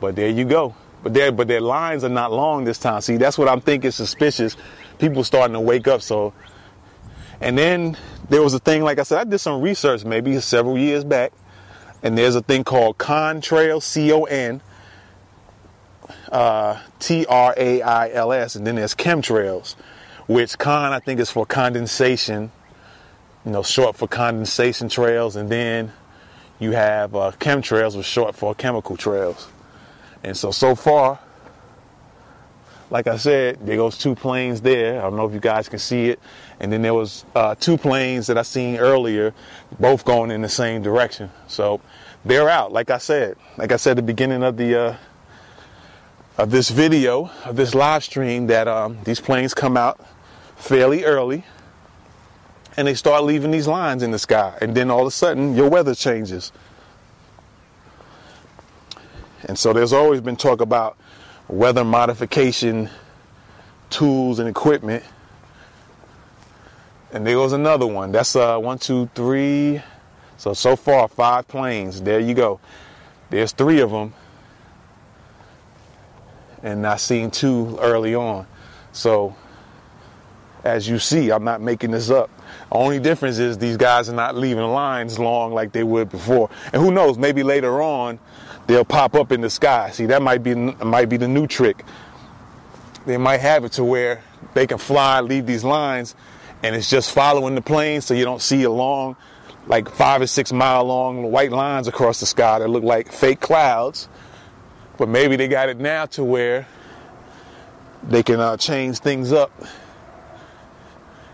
[0.00, 0.74] But there you go.
[1.02, 3.00] But there, but their lines are not long this time.
[3.00, 4.56] See, that's what I'm thinking suspicious.
[4.98, 6.02] People starting to wake up.
[6.02, 6.34] So,
[7.40, 7.96] and then
[8.28, 11.32] there was a thing, like I said, I did some research maybe several years back,
[12.02, 14.60] and there's a thing called Contrails, C O N
[16.30, 19.74] uh, T R A I L S, and then there's chemtrails,
[20.26, 22.50] which con I think is for condensation,
[23.44, 25.92] you know, short for condensation trails, and then
[26.58, 29.48] you have uh, chemtrails, which short for chemical trails.
[30.22, 31.20] And so, so far,
[32.90, 34.98] like I said, there goes two planes there.
[34.98, 36.20] I don't know if you guys can see it.
[36.58, 39.34] And then there was uh, two planes that I seen earlier,
[39.78, 41.30] both going in the same direction.
[41.46, 41.80] So
[42.24, 42.72] they're out.
[42.72, 44.96] Like I said, like I said at the beginning of the uh,
[46.38, 50.04] of this video, of this live stream, that um, these planes come out
[50.56, 51.44] fairly early,
[52.78, 55.56] and they start leaving these lines in the sky, and then all of a sudden
[55.56, 56.52] your weather changes.
[59.46, 60.96] And so there's always been talk about
[61.48, 62.88] weather modification
[63.90, 65.02] tools and equipment.
[67.10, 68.12] And there goes another one.
[68.12, 69.82] That's uh one, two, three.
[70.36, 72.00] So so far five planes.
[72.00, 72.60] There you go.
[73.28, 74.14] There's three of them,
[76.62, 78.46] and I seen two early on.
[78.92, 79.34] So
[80.62, 82.30] as you see, I'm not making this up.
[82.70, 86.50] Only difference is these guys are not leaving lines long like they would before.
[86.72, 87.18] And who knows?
[87.18, 88.18] Maybe later on
[88.66, 89.90] they'll pop up in the sky.
[89.90, 91.84] See, that might be might be the new trick.
[93.06, 94.22] They might have it to where
[94.54, 96.14] they can fly, leave these lines,
[96.62, 99.16] and it's just following the plane, so you don't see a long,
[99.66, 103.40] like five or six mile long white lines across the sky that look like fake
[103.40, 104.08] clouds.
[104.98, 106.66] But maybe they got it now to where
[108.02, 109.50] they can uh, change things up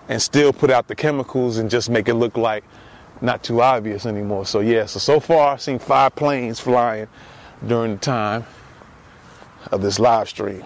[0.08, 2.64] and still put out the chemicals and just make it look like
[3.20, 4.46] not too obvious anymore.
[4.46, 7.08] So yeah, so so far I've seen five planes flying
[7.66, 8.44] during the time
[9.72, 10.64] of this live stream.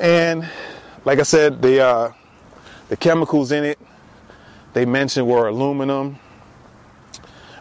[0.00, 0.48] And
[1.04, 2.12] like I said, the uh,
[2.88, 3.78] the chemicals in it
[4.72, 6.18] they mentioned were aluminum,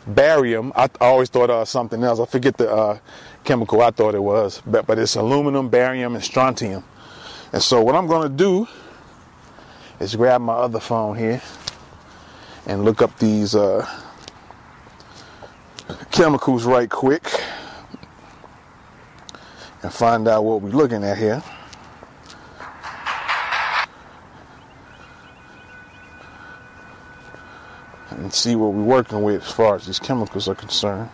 [0.05, 0.71] barium.
[0.75, 2.19] I, always thought of something else.
[2.19, 2.99] I forget the uh,
[3.43, 6.83] chemical I thought it was, but, but it's aluminum, barium, and strontium.
[7.51, 8.67] And so what I'm going to do
[9.99, 11.41] is grab my other phone here
[12.65, 13.87] and look up these uh,
[16.11, 17.23] chemicals right quick
[19.81, 21.43] and find out what we're looking at here.
[28.11, 31.09] And see what we're working with as far as these chemicals are concerned.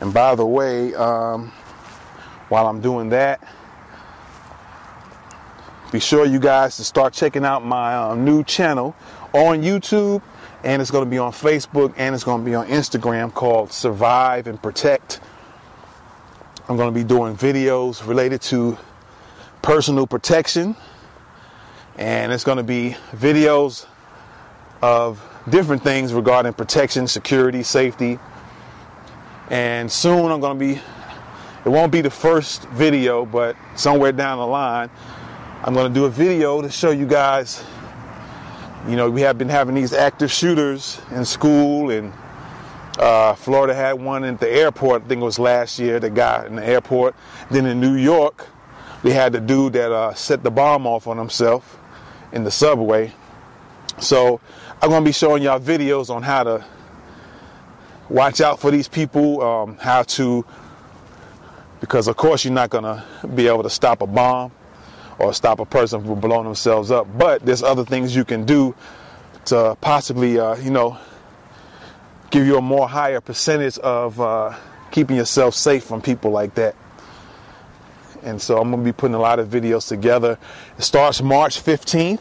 [0.00, 1.52] And by the way, um,
[2.48, 3.40] while I'm doing that,
[5.90, 8.94] be sure you guys to start checking out my um, new channel
[9.32, 10.20] on YouTube,
[10.64, 13.72] and it's going to be on Facebook and it's going to be on Instagram called
[13.72, 15.20] Survive and Protect.
[16.68, 18.76] I'm going to be doing videos related to
[19.62, 20.76] personal protection,
[21.96, 23.86] and it's going to be videos
[24.82, 28.18] of different things regarding protection, security, safety.
[29.50, 30.80] And soon I'm going to be,
[31.64, 34.90] it won't be the first video, but somewhere down the line,
[35.62, 37.64] I'm going to do a video to show you guys.
[38.88, 42.12] You know, we have been having these active shooters in school, and
[42.98, 45.04] uh, Florida had one at the airport.
[45.04, 45.98] I think it was last year.
[46.00, 47.14] The guy in the airport.
[47.50, 48.46] Then in New York,
[49.02, 51.78] they had the dude that uh, set the bomb off on himself
[52.32, 53.12] in the subway.
[53.98, 54.40] So
[54.80, 56.64] I'm gonna be showing y'all videos on how to
[58.08, 60.44] watch out for these people, um, how to,
[61.80, 63.04] because of course you're not gonna
[63.34, 64.52] be able to stop a bomb
[65.18, 68.74] or stop a person from blowing themselves up, but there's other things you can do
[69.46, 70.98] to possibly, uh, you know,
[72.30, 74.54] give you a more higher percentage of uh,
[74.90, 76.76] keeping yourself safe from people like that.
[78.22, 80.38] And so I'm gonna be putting a lot of videos together.
[80.76, 82.20] It starts March 15th,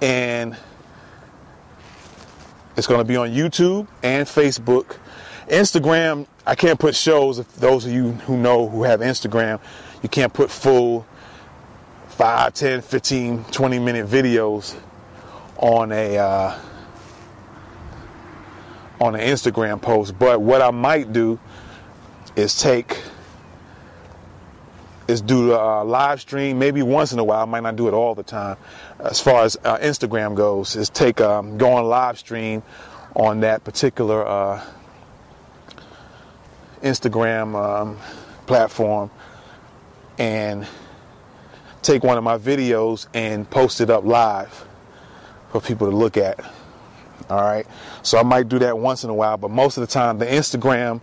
[0.00, 0.56] and
[2.76, 4.96] it's gonna be on YouTube and Facebook.
[5.48, 7.40] Instagram, I can't put shows.
[7.40, 9.60] If those of you who know who have Instagram,
[10.02, 11.04] you can't put full
[12.10, 14.78] 5, 10, 15, 20 minute videos
[15.56, 16.58] on a uh,
[19.00, 20.18] on an Instagram post.
[20.18, 21.38] But what I might do
[22.36, 23.02] is take
[25.08, 27.42] is do a live stream maybe once in a while.
[27.42, 28.56] I might not do it all the time.
[28.98, 32.62] As far as uh, Instagram goes, is take um, go on live stream
[33.14, 34.64] on that particular uh,
[36.86, 37.98] Instagram um,
[38.46, 39.10] platform
[40.18, 40.66] and
[41.82, 44.66] take one of my videos and post it up live
[45.52, 46.40] for people to look at.
[47.28, 47.66] All right.
[48.02, 50.26] So I might do that once in a while, but most of the time, the
[50.26, 51.00] Instagram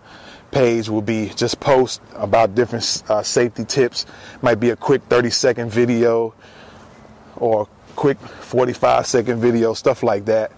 [0.52, 4.06] page will be just post about different uh, safety tips.
[4.42, 6.34] Might be a quick 30 second video
[7.36, 10.52] or quick 45 second video, stuff like that.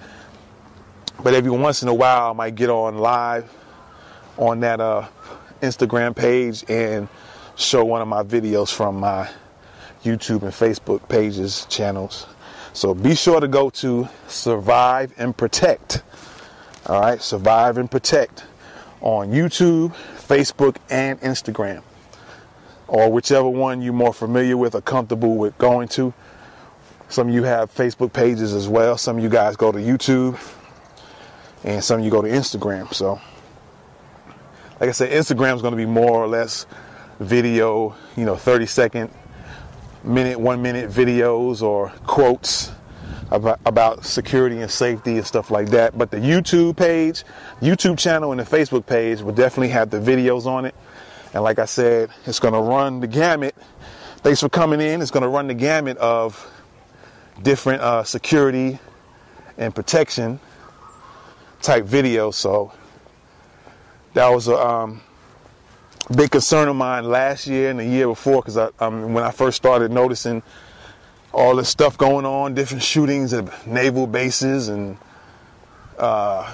[1.23, 3.49] But every once in a while, I might get on live
[4.38, 5.07] on that uh,
[5.61, 7.07] Instagram page and
[7.55, 9.29] show one of my videos from my
[10.03, 12.27] YouTube and Facebook pages, channels.
[12.73, 16.03] So be sure to go to Survive and Protect.
[16.86, 18.43] All right, Survive and Protect
[19.01, 19.93] on YouTube,
[20.27, 21.83] Facebook, and Instagram,
[22.88, 26.13] or whichever one you're more familiar with or comfortable with going to.
[27.07, 28.97] Some of you have Facebook pages as well.
[28.97, 30.39] Some of you guys go to YouTube,
[31.63, 32.93] and some of you go to Instagram.
[32.93, 33.21] So,
[34.80, 36.65] like I said, Instagram is going to be more or less
[37.19, 39.11] video, you know, 30 second,
[40.03, 42.71] minute, one minute videos or quotes
[43.32, 45.97] about, about security and safety and stuff like that.
[45.97, 47.23] But the YouTube page,
[47.61, 50.76] YouTube channel, and the Facebook page will definitely have the videos on it.
[51.34, 53.55] And like I said, it's going to run the gamut.
[54.17, 55.01] Thanks for coming in.
[55.01, 56.51] It's going to run the gamut of
[57.41, 58.80] different uh, security
[59.57, 60.39] and protection
[61.61, 62.36] type videos.
[62.36, 62.71] So
[64.16, 65.01] that was a um,
[66.16, 69.32] big concern of mine last year and the year before because I, um, when I
[69.32, 70.41] first started noticing
[71.34, 74.97] all this stuff going on, different shootings at naval bases and
[75.99, 76.49] uh,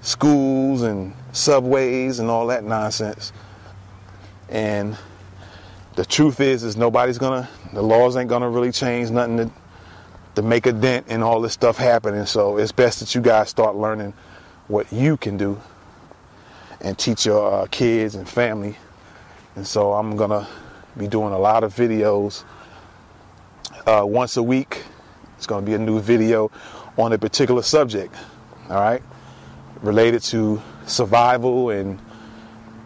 [0.00, 3.34] schools and subways and all that nonsense.
[4.48, 4.96] And
[5.94, 9.50] the truth is, is nobody's gonna, the laws ain't gonna really change nothing to,
[10.36, 12.26] to make a dent in all this stuff happening.
[12.26, 14.12] So it's best that you guys start learning
[14.68, 15.60] what you can do
[16.80, 18.76] and teach your uh, kids and family.
[19.56, 20.46] And so I'm gonna
[20.96, 22.44] be doing a lot of videos
[23.86, 24.84] uh, once a week.
[25.38, 26.50] It's gonna be a new video
[26.98, 28.14] on a particular subject.
[28.68, 29.02] All right,
[29.80, 31.98] related to survival and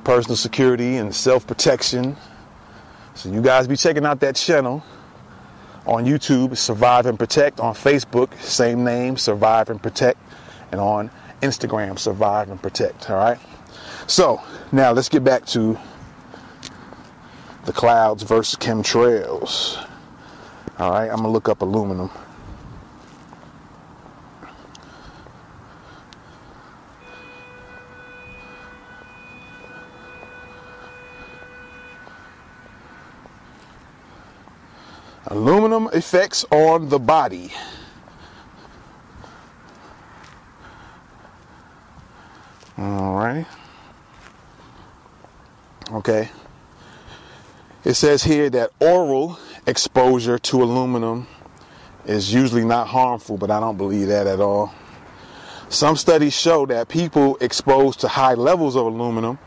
[0.04, 2.16] personal security and self-protection.
[3.14, 4.84] So you guys be checking out that channel
[5.86, 7.60] on YouTube, Survive and Protect.
[7.60, 10.18] On Facebook, same name, Survive and Protect,
[10.72, 11.10] and on
[11.42, 13.10] Instagram, Survive and Protect.
[13.10, 13.38] All right.
[14.06, 15.78] So now let's get back to
[17.64, 19.76] the clouds versus chemtrails.
[20.78, 22.10] All right, I'm gonna look up aluminum.
[35.30, 37.52] Aluminum effects on the body.
[42.76, 43.46] All right.
[45.92, 46.30] Okay.
[47.84, 51.26] It says here that oral exposure to aluminum
[52.06, 54.74] is usually not harmful, but I don't believe that at all.
[55.68, 59.38] Some studies show that people exposed to high levels of aluminum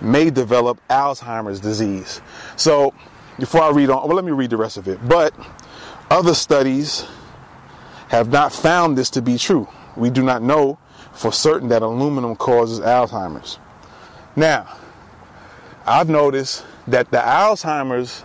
[0.00, 2.20] may develop Alzheimer's disease.
[2.56, 2.92] So,
[3.38, 5.06] before I read on, well, let me read the rest of it.
[5.06, 5.34] But
[6.10, 7.06] other studies
[8.08, 9.68] have not found this to be true.
[9.96, 10.78] We do not know
[11.12, 13.58] for certain that aluminum causes Alzheimer's.
[14.36, 14.76] Now,
[15.86, 18.24] I've noticed that the Alzheimer's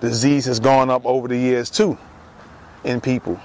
[0.00, 1.98] disease has gone up over the years too
[2.84, 3.40] in people.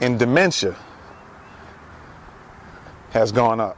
[0.00, 0.76] And dementia
[3.10, 3.76] has gone up.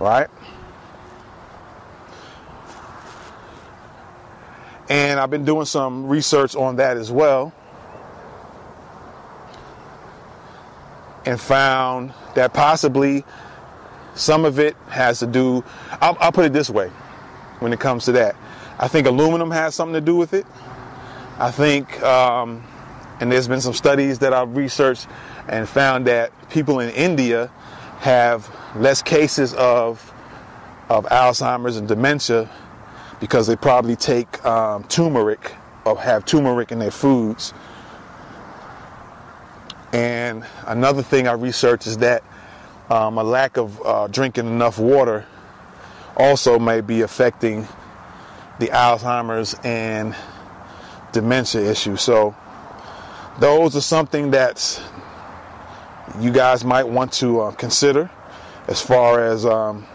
[0.00, 0.28] Right?
[4.88, 7.52] And I've been doing some research on that as well.
[11.26, 13.24] And found that possibly
[14.14, 15.62] some of it has to do,
[16.00, 16.88] I'll, I'll put it this way
[17.60, 18.34] when it comes to that.
[18.78, 20.46] I think aluminum has something to do with it.
[21.38, 22.64] I think, um,
[23.20, 25.06] and there's been some studies that I've researched
[25.48, 27.50] and found that people in India
[27.98, 30.12] have less cases of
[30.88, 32.48] of Alzheimer's and dementia
[33.20, 35.54] because they probably take um, turmeric
[35.84, 37.52] or have turmeric in their foods.
[39.92, 42.22] And another thing I researched is that
[42.90, 45.26] um, a lack of uh, drinking enough water
[46.16, 47.66] also may be affecting
[48.58, 50.14] the Alzheimer's and
[51.12, 51.96] dementia issue.
[51.96, 52.34] So
[53.38, 54.82] those are something that
[56.20, 58.10] you guys might want to uh, consider
[58.66, 59.86] as far as um,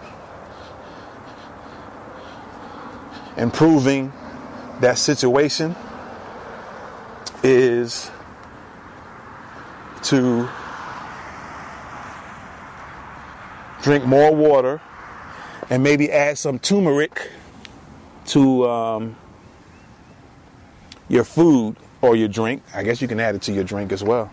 [3.38, 4.12] improving
[4.80, 5.76] that situation
[7.44, 8.10] is
[10.04, 10.48] to
[13.82, 14.82] drink more water
[15.70, 17.32] and maybe add some turmeric
[18.26, 19.16] to um,
[21.10, 22.64] your food or your drink.
[22.74, 24.32] I guess you can add it to your drink as well.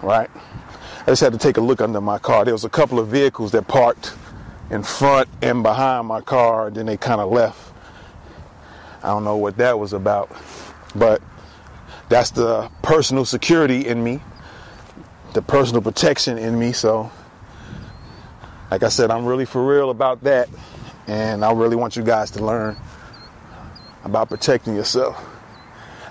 [0.00, 0.30] Right?
[1.08, 2.44] I just had to take a look under my car.
[2.44, 4.12] There was a couple of vehicles that parked
[4.68, 7.72] in front and behind my car, and then they kind of left.
[9.02, 10.30] I don't know what that was about,
[10.94, 11.22] but
[12.10, 14.20] that's the personal security in me,
[15.32, 16.72] the personal protection in me.
[16.72, 17.10] So,
[18.70, 20.50] like I said, I'm really for real about that,
[21.06, 22.76] and I really want you guys to learn
[24.04, 25.18] about protecting yourself.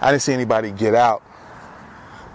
[0.02, 1.22] I didn't see anybody get out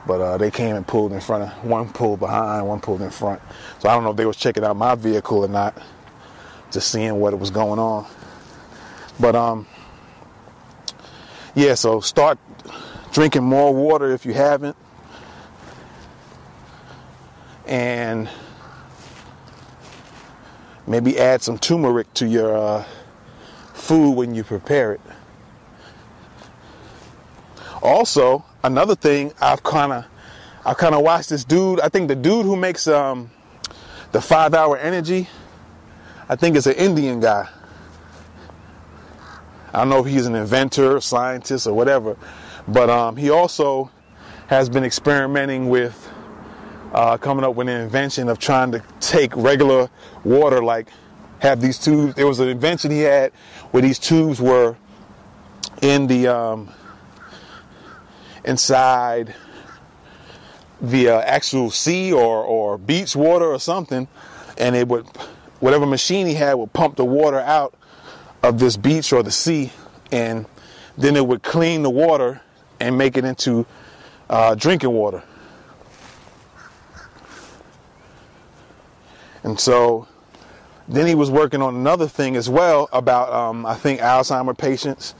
[0.06, 3.10] but uh, they came and pulled in front of one pulled behind one pulled in
[3.10, 3.40] front.
[3.78, 5.80] So i don't know if they was checking out my vehicle or not
[6.70, 8.06] just seeing what was going on.
[9.20, 9.66] But um
[11.54, 12.38] yeah so start
[13.12, 14.76] drinking more water if you haven't.
[17.66, 18.28] And
[20.86, 22.84] maybe add some turmeric to your uh,
[23.72, 25.00] food when you prepare it.
[27.82, 30.04] Also another thing I've kind of
[30.64, 31.80] I've kind of watched this dude.
[31.80, 33.30] I think the dude who makes um,
[34.12, 35.28] the five hour energy,
[36.28, 37.48] I think it's an Indian guy.
[39.74, 42.16] I don't know if he's an inventor, scientist, or whatever,
[42.68, 43.90] but um, he also
[44.46, 46.10] has been experimenting with
[46.92, 49.88] uh, coming up with an invention of trying to take regular
[50.24, 50.88] water, like
[51.38, 52.14] have these tubes.
[52.14, 53.32] There was an invention he had
[53.70, 54.76] where these tubes were
[55.80, 56.70] in the um,
[58.44, 59.34] inside
[60.80, 64.08] the uh, actual sea or, or beach water or something,
[64.58, 65.06] and it would,
[65.60, 67.74] whatever machine he had would pump the water out
[68.42, 69.72] of this beach or the sea,
[70.10, 70.46] and
[70.98, 72.40] then it would clean the water
[72.80, 73.64] and make it into
[74.28, 75.22] uh, drinking water.
[79.44, 80.08] And so
[80.88, 85.14] then he was working on another thing as well about, um, I think, Alzheimer patients.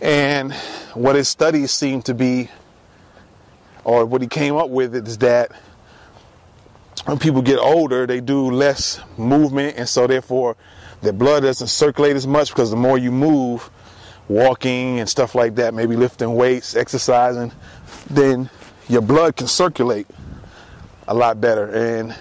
[0.00, 0.52] And
[0.94, 2.50] what his studies seem to be,
[3.84, 5.52] or what he came up with, is that
[7.04, 10.56] when people get older, they do less movement, and so therefore
[11.02, 13.70] their blood doesn't circulate as much because the more you move,
[14.28, 17.52] walking and stuff like that, maybe lifting weights, exercising,
[18.08, 18.48] then
[18.88, 20.06] your blood can circulate
[21.06, 21.70] a lot better.
[21.70, 22.14] And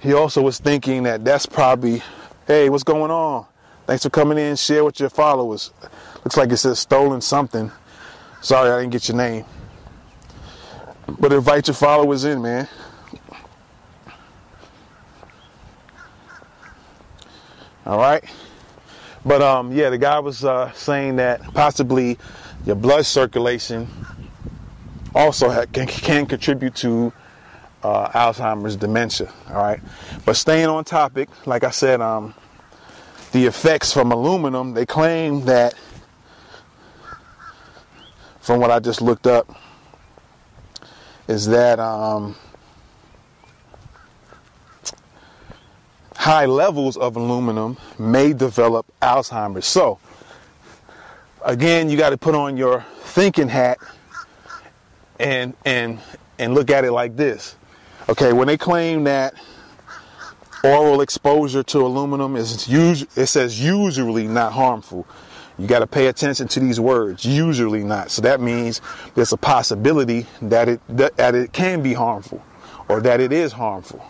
[0.00, 2.02] he also was thinking that that's probably,
[2.46, 3.46] hey, what's going on?
[3.86, 4.54] Thanks for coming in.
[4.54, 5.72] Share with your followers.
[6.24, 7.70] Looks like it says stolen something.
[8.40, 9.44] Sorry, I didn't get your name.
[11.18, 12.68] But invite your followers in, man.
[17.86, 18.22] All right.
[19.24, 22.18] But um, yeah, the guy was uh, saying that possibly
[22.66, 23.88] your blood circulation
[25.14, 27.12] also ha- can, can contribute to
[27.82, 29.32] uh, Alzheimer's dementia.
[29.48, 29.80] All right.
[30.24, 32.34] But staying on topic, like I said, um,
[33.32, 35.74] the effects from aluminum, they claim that,
[38.48, 39.54] from what I just looked up,
[41.28, 42.34] is that um,
[46.16, 49.66] high levels of aluminum may develop Alzheimer's.
[49.66, 49.98] So,
[51.44, 53.76] again, you got to put on your thinking hat
[55.20, 55.98] and and
[56.38, 57.54] and look at it like this.
[58.08, 59.34] Okay, when they claim that
[60.64, 65.06] oral exposure to aluminum is us- it says usually not harmful.
[65.58, 67.24] You got to pay attention to these words.
[67.24, 68.10] Usually not.
[68.10, 68.80] So that means
[69.14, 72.42] there's a possibility that it that it can be harmful
[72.88, 74.04] or that it is harmful.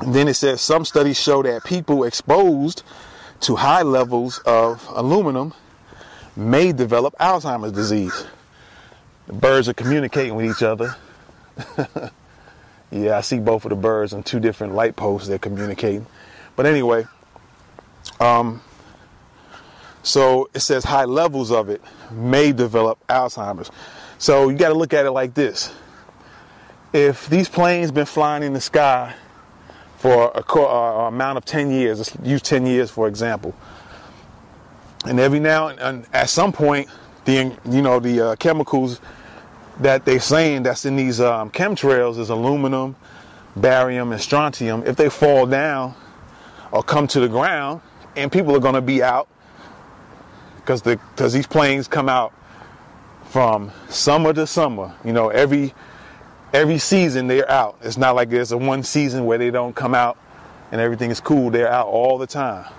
[0.00, 2.82] And then it says some studies show that people exposed
[3.40, 5.54] to high levels of aluminum
[6.36, 8.26] may develop Alzheimer's disease.
[9.26, 10.94] The birds are communicating with each other.
[12.90, 15.28] yeah, I see both of the birds on two different light posts.
[15.28, 16.06] They're communicating.
[16.56, 17.06] But anyway,
[18.20, 18.62] um,
[20.02, 23.70] so it says high levels of it may develop Alzheimer's.
[24.18, 25.72] So you got to look at it like this.
[26.92, 29.14] If these planes been flying in the sky
[29.98, 33.54] for a, co- uh, amount of 10 years, let's use 10 years for example,
[35.06, 36.88] and every now and, and at some point,
[37.24, 39.00] the you know the uh, chemicals
[39.78, 42.96] that they're saying that's in these um, chemtrails is aluminum,
[43.56, 44.82] barium, and strontium.
[44.86, 45.94] If they fall down
[46.70, 47.80] or come to the ground,
[48.16, 49.28] and people are going to be out
[50.60, 52.32] because the because these planes come out
[53.24, 54.94] from summer to summer.
[55.04, 55.74] You know, every
[56.52, 57.76] every season they're out.
[57.82, 60.18] It's not like there's a one season where they don't come out
[60.72, 61.50] and everything is cool.
[61.50, 62.70] They're out all the time,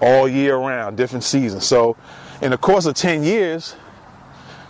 [0.00, 1.66] all year round, different seasons.
[1.66, 1.96] So,
[2.40, 3.76] in the course of 10 years,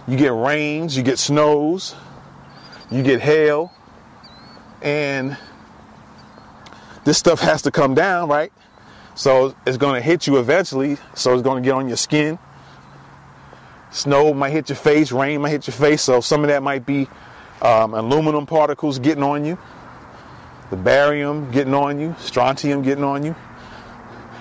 [0.09, 1.94] you get rains, you get snows,
[2.90, 3.72] you get hail,
[4.82, 5.36] and
[7.05, 8.53] this stuff has to come down, right?
[9.21, 10.97] So it's going to hit you eventually.
[11.12, 12.39] So it's going to get on your skin.
[13.91, 16.01] Snow might hit your face, rain might hit your face.
[16.01, 17.07] So some of that might be
[17.61, 19.59] um, aluminum particles getting on you,
[20.71, 23.37] the barium getting on you, strontium getting on you,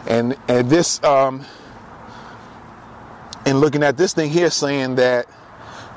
[0.07, 1.43] and and this um,
[3.45, 5.27] and looking at this thing here, saying that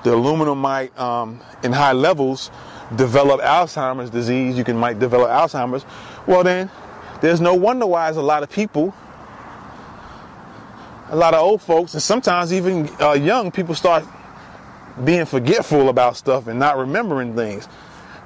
[0.03, 2.51] the aluminum might, um, in high levels,
[2.97, 4.59] develop Alzheimer's disease.
[4.59, 5.87] You can might develop Alzheimer's.
[6.27, 6.69] Well, then
[7.23, 8.93] there's no wonder why there's a lot of people,
[11.09, 14.05] a lot of old folks, and sometimes even uh, young people start
[15.05, 17.69] being forgetful about stuff and not remembering things.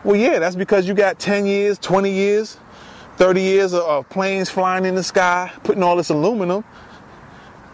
[0.03, 2.59] Well, yeah, that's because you got 10 years, 20 years,
[3.18, 6.64] 30 years of, of planes flying in the sky, putting all this aluminum,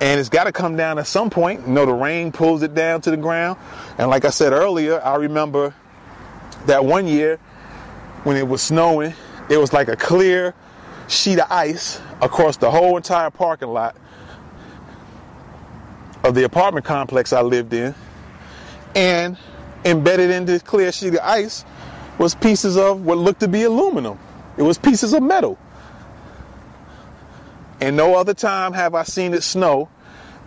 [0.01, 1.61] and it's got to come down at some point.
[1.69, 3.61] You know, the rain pulls it down to the ground.
[3.97, 5.73] And like I said earlier, I remember
[6.67, 7.37] that one year
[8.25, 9.15] when it was snowing,
[9.49, 10.55] it was like a clear
[11.13, 13.97] sheet of ice across the whole entire parking lot
[16.25, 17.95] of the apartment complex I lived in.
[18.95, 19.37] And
[19.85, 21.65] embedded in this clear sheet of ice
[22.19, 24.19] was pieces of what looked to be aluminum.
[24.57, 25.59] It was pieces of metal.
[27.81, 29.89] And no other time have I seen it snow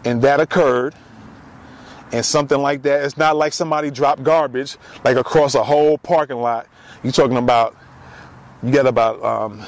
[0.06, 0.96] and that occurred.
[2.12, 3.04] And something like that.
[3.04, 6.68] It's not like somebody dropped garbage like across a whole parking lot.
[7.04, 7.76] You're talking about,
[8.64, 9.66] you got about um,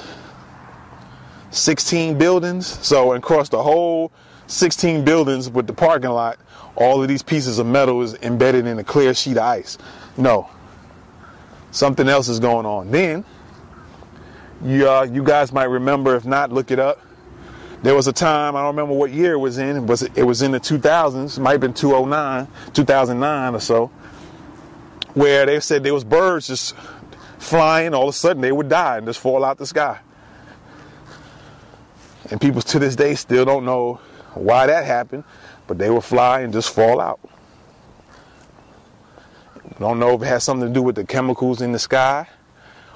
[1.57, 2.67] 16 buildings.
[2.85, 4.11] So across the whole
[4.47, 6.37] 16 buildings with the parking lot,
[6.75, 9.77] all of these pieces of metal is embedded in a clear sheet of ice.
[10.15, 10.49] No.
[11.71, 12.91] Something else is going on.
[12.91, 13.25] Then,
[14.63, 17.01] you, uh, you guys might remember, if not, look it up.
[17.83, 20.41] There was a time, I don't remember what year it was in, was, it was
[20.41, 23.87] in the 2000s, it might have been 2009, 2009 or so,
[25.13, 26.75] where they said there was birds just
[27.37, 29.99] flying, all of a sudden they would die and just fall out the sky.
[32.30, 33.99] And people to this day still don't know
[34.34, 35.23] why that happened,
[35.65, 37.19] but they will fly and just fall out.
[39.80, 42.28] Don't know if it has something to do with the chemicals in the sky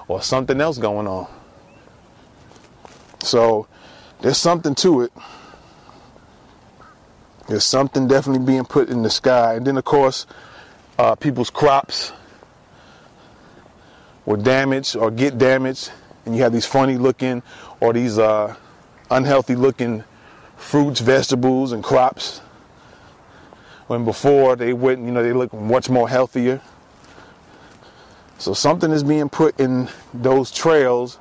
[0.08, 1.28] or something else going on.
[3.24, 3.68] So
[4.22, 5.14] there's something to it.
[7.48, 9.56] There's something definitely being put in the sky.
[9.56, 10.26] And then, of course,
[10.98, 12.14] uh, people's crops
[14.26, 15.92] will damage or get damaged.
[16.26, 17.44] And you have these funny looking
[17.80, 18.56] or these uh,
[19.12, 20.04] unhealthy looking
[20.58, 22.40] fruits, vegetables, and crops.
[23.88, 26.62] When before they wouldn't, you know, they look much more healthier.
[28.38, 31.20] So something is being put in those trails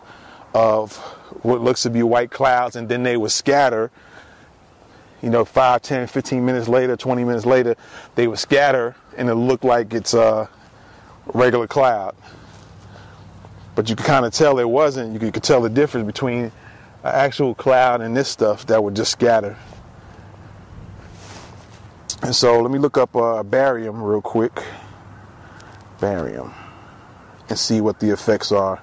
[0.54, 0.96] of
[1.42, 3.90] what looks to be white clouds, and then they would scatter.
[5.20, 7.76] You know, 5, 10, 15 minutes later, 20 minutes later,
[8.14, 10.48] they would scatter, and it looked like it's a
[11.34, 12.14] regular cloud.
[13.74, 15.12] But you could kind of tell it wasn't.
[15.12, 16.52] You could, you could tell the difference between
[17.02, 19.56] an actual cloud and this stuff that would just scatter.
[22.22, 24.62] And so let me look up uh, barium real quick.
[26.00, 26.52] Barium.
[27.48, 28.80] And see what the effects are.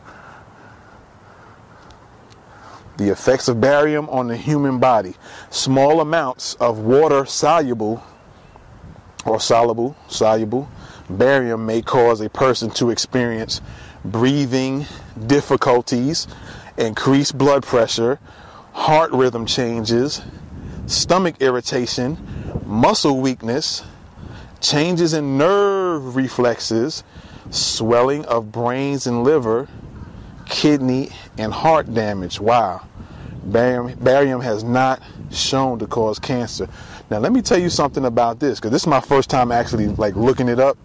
[2.97, 5.15] The effects of barium on the human body.
[5.51, 8.03] Small amounts of water soluble
[9.25, 10.69] or soluble, soluble,
[11.09, 13.61] barium may cause a person to experience
[14.03, 14.85] breathing
[15.27, 16.27] difficulties,
[16.77, 18.19] increased blood pressure,
[18.73, 20.21] heart rhythm changes,
[20.85, 22.17] stomach irritation,
[22.65, 23.83] muscle weakness,
[24.61, 27.03] changes in nerve reflexes,
[27.49, 29.67] swelling of brains and liver,
[30.45, 32.39] kidney, and heart damage.
[32.39, 32.87] Wow.
[33.43, 35.01] Barium, barium has not
[35.31, 36.67] shown to cause cancer.
[37.09, 39.87] Now, let me tell you something about this, because this is my first time actually
[39.87, 40.77] like looking it up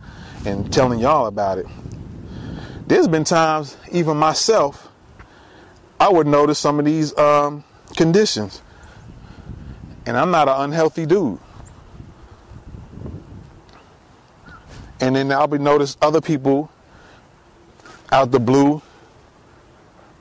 [0.46, 1.66] and telling y'all about it.
[2.86, 4.91] There's been times, even myself,
[6.02, 7.62] I would notice some of these um,
[7.94, 8.60] conditions,
[10.04, 11.38] and I'm not an unhealthy dude.
[15.00, 16.72] And then I'll be notice other people
[18.10, 18.82] out the blue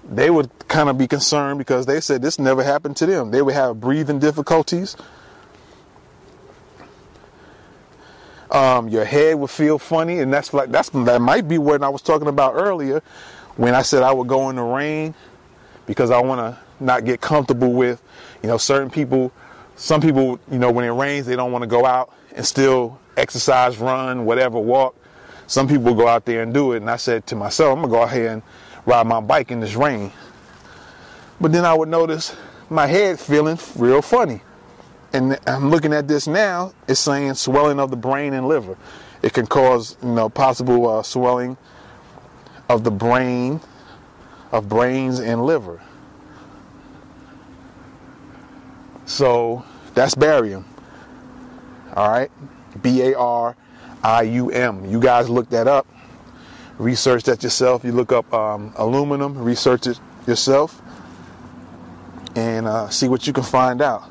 [0.07, 3.31] they would kind of be concerned because they said this never happened to them.
[3.31, 4.95] They would have breathing difficulties.
[8.51, 11.89] Um, your head would feel funny, and that's like that's that might be what I
[11.89, 13.01] was talking about earlier
[13.55, 15.15] when I said I would go in the rain
[15.91, 18.01] because I want to not get comfortable with,
[18.41, 19.29] you know, certain people.
[19.75, 22.97] Some people, you know, when it rains, they don't want to go out and still
[23.17, 24.95] exercise, run, whatever, walk.
[25.47, 27.91] Some people go out there and do it, and I said to myself, I'm gonna
[27.91, 28.41] go ahead and
[28.85, 30.13] ride my bike in this rain.
[31.41, 32.37] But then I would notice
[32.69, 34.39] my head feeling real funny.
[35.11, 38.77] And I'm looking at this now, it's saying swelling of the brain and liver.
[39.21, 41.57] It can cause, you know, possible uh, swelling
[42.69, 43.59] of the brain,
[44.51, 45.81] of brains and liver.
[49.05, 50.65] So that's barium.
[51.95, 52.31] All right?
[52.81, 53.55] B A R
[54.03, 54.85] I U M.
[54.85, 55.87] You guys look that up
[56.81, 57.83] research that yourself.
[57.85, 60.81] You look up um, aluminum, research it yourself,
[62.35, 64.03] and uh, see what you can find out.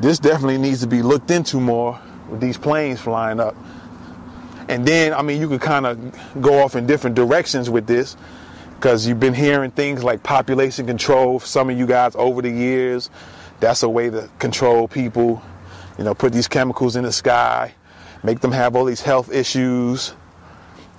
[0.00, 3.54] This definitely needs to be looked into more with these planes flying up.
[4.68, 8.16] And then, I mean, you could kind of go off in different directions with this
[8.82, 11.38] because you've been hearing things like population control.
[11.38, 13.10] Some of you guys over the years,
[13.60, 15.40] that's a way to control people.
[15.98, 17.76] You know, put these chemicals in the sky,
[18.24, 20.14] make them have all these health issues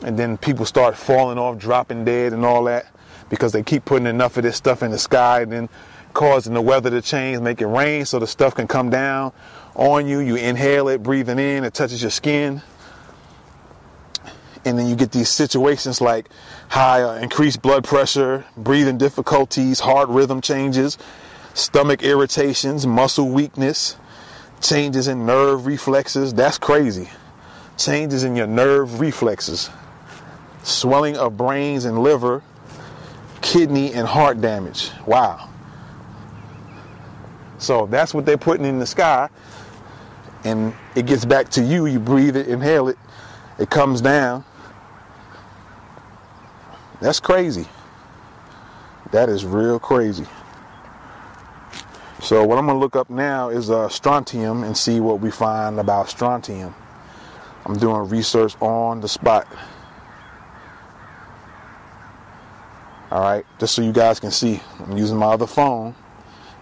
[0.01, 2.87] and then people start falling off, dropping dead, and all that
[3.29, 5.69] because they keep putting enough of this stuff in the sky and then
[6.13, 9.33] causing the weather to change, make it rain so the stuff can come down
[9.75, 10.19] on you.
[10.19, 12.61] You inhale it, breathing in, it touches your skin.
[14.65, 16.29] And then you get these situations like
[16.69, 20.97] high uh, increased blood pressure, breathing difficulties, heart rhythm changes,
[21.53, 23.97] stomach irritations, muscle weakness,
[24.61, 26.33] changes in nerve reflexes.
[26.33, 27.09] That's crazy.
[27.77, 29.69] Changes in your nerve reflexes
[30.63, 32.41] swelling of brains and liver,
[33.41, 34.91] kidney and heart damage.
[35.05, 35.49] Wow.
[37.57, 39.29] So that's what they're putting in the sky.
[40.43, 41.85] And it gets back to you.
[41.85, 42.97] You breathe it, inhale it,
[43.59, 44.43] it comes down.
[47.03, 47.67] That's crazy.
[49.11, 50.25] That is real crazy.
[52.21, 55.81] So what I'm gonna look up now is uh, strontium and see what we find
[55.81, 56.73] about strontium.
[57.65, 59.45] I'm doing research on the spot.
[63.11, 65.93] All right, just so you guys can see, I'm using my other phone.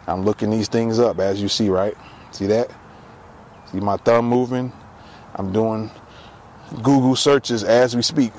[0.08, 1.96] I'm looking these things up as you see, right?
[2.32, 2.72] See that?
[3.72, 4.74] See my thumb moving?
[5.36, 5.92] I'm doing
[6.82, 8.34] Google searches as we speak.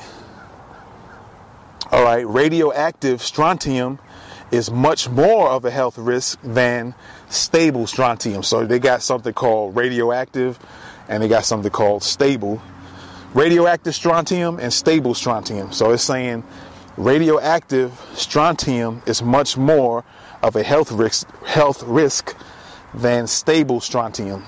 [1.93, 3.99] All right, radioactive strontium
[4.51, 6.95] is much more of a health risk than
[7.29, 8.43] stable strontium.
[8.43, 10.59] So they got something called radioactive
[11.09, 12.63] and they got something called stable.
[13.35, 15.71] Radioactive strontium and stable strontium.
[15.71, 16.45] So it's saying
[16.97, 20.03] radioactive strontium is much more
[20.43, 22.35] of a health risk, health risk
[22.95, 24.45] than stable strontium.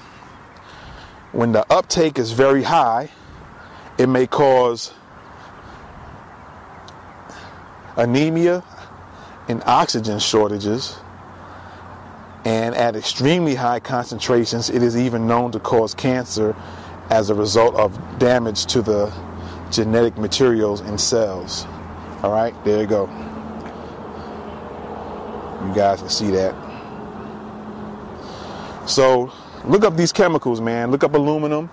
[1.33, 3.11] When the uptake is very high,
[3.99, 4.95] it may cause
[7.97, 8.63] anemia
[9.49, 10.97] and oxygen shortages.
[12.45, 16.55] And at extremely high concentrations, it is even known to cause cancer
[17.11, 19.13] as a result of damage to the
[19.71, 21.65] genetic materials in cells.
[22.23, 23.07] All right, there you go.
[25.67, 26.55] You guys can see that.
[28.87, 29.33] So
[29.65, 30.91] look up these chemicals, man.
[30.91, 31.71] Look up aluminum,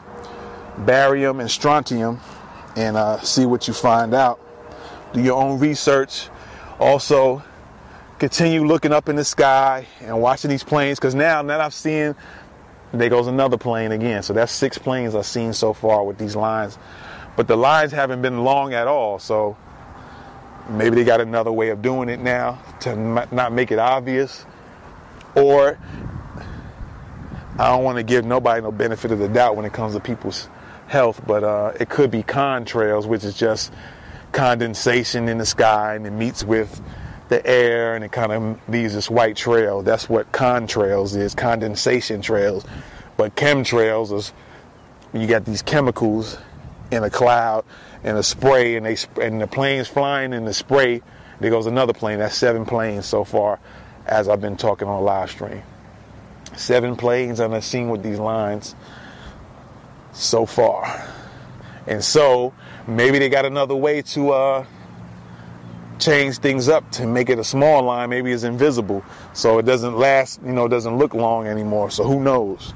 [0.80, 2.20] barium, and strontium,
[2.78, 4.40] and uh, see what you find out.
[5.14, 6.30] Do your own research.
[6.80, 7.44] Also,
[8.20, 12.16] continue looking up in the sky and watching these planes, because now, now I've seen,
[12.94, 14.24] there goes another plane again.
[14.24, 16.78] So that's six planes I've seen so far with these lines.
[17.36, 19.58] But the lines haven't been long at all, so
[20.70, 24.46] maybe they got another way of doing it now to not make it obvious
[25.36, 25.78] or
[27.60, 30.00] i don't want to give nobody no benefit of the doubt when it comes to
[30.00, 30.48] people's
[30.88, 33.72] health but uh, it could be contrails which is just
[34.32, 36.82] condensation in the sky and it meets with
[37.30, 42.22] the air and it kind of leaves this white trail that's what contrails is condensation
[42.22, 42.66] trails
[43.18, 44.34] but chemtrails is
[45.14, 46.38] you got these chemicals
[46.92, 47.66] in a cloud
[48.04, 51.02] and a spray, and they and the planes flying in the spray.
[51.40, 52.20] There goes another plane.
[52.20, 53.60] That's seven planes so far,
[54.06, 55.64] as I've been talking on live stream.
[56.56, 58.76] Seven planes I've seen with these lines
[60.14, 61.08] so far,
[61.88, 62.54] and so
[62.88, 64.66] maybe they got another way to uh,
[66.00, 68.10] change things up to make it a small line.
[68.10, 69.04] Maybe it's invisible,
[69.34, 70.42] so it doesn't last.
[70.44, 71.92] You know, it doesn't look long anymore.
[71.92, 72.74] So who knows?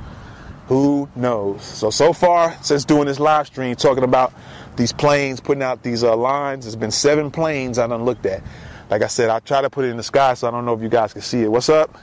[0.67, 1.63] Who knows?
[1.63, 4.33] So so far since doing this live stream, talking about
[4.75, 8.43] these planes putting out these uh, lines, there's been seven planes I done looked at.
[8.89, 10.73] Like I said, I try to put it in the sky, so I don't know
[10.73, 11.51] if you guys can see it.
[11.51, 11.97] What's up?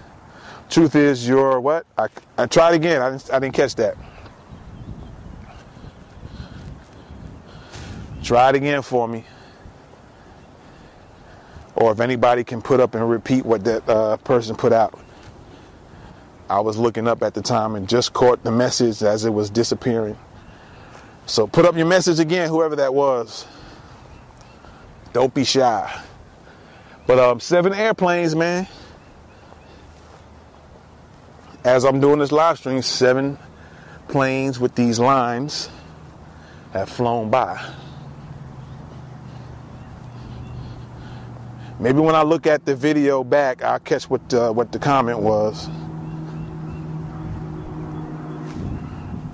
[0.69, 1.87] Truth is, you're what?
[1.99, 3.03] I, I tried again.
[3.03, 3.97] I didn't, I didn't catch that.
[8.23, 9.25] Try it again for me.
[11.75, 14.99] Or if anybody can put up and repeat what that uh, person put out.
[16.49, 19.51] I was looking up at the time and just caught the message as it was
[19.51, 20.19] disappearing.
[21.27, 23.47] So put up your message again, whoever that was.
[25.13, 26.03] Don't be shy.
[27.07, 28.69] But um, seven airplanes, man.
[31.65, 33.39] As I'm doing this live stream, seven
[34.09, 35.71] planes with these lines
[36.73, 37.61] have flown by.
[41.79, 45.19] Maybe when I look at the video back, I'll catch what uh, what the comment
[45.19, 45.69] was.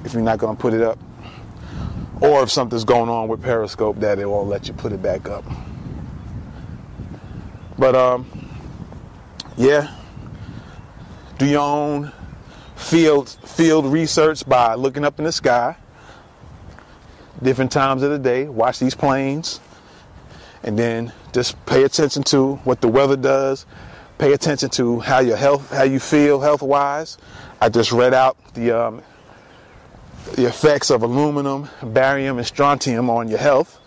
[0.05, 0.99] If you're not gonna put it up,
[2.21, 5.29] or if something's going on with Periscope that it won't let you put it back
[5.29, 5.45] up.
[7.79, 8.27] But um,
[9.57, 9.95] yeah,
[11.39, 12.13] do your own
[12.77, 15.77] field field research by looking up in the sky,
[17.43, 18.49] different times of the day.
[18.49, 19.61] Watch these planes,
[20.63, 23.67] and then just pay attention to what the weather does.
[24.19, 27.19] Pay attention to how your health, how you feel health wise.
[27.61, 29.03] I just read out the um,
[30.35, 33.81] the effects of aluminum, barium, and strontium on your health.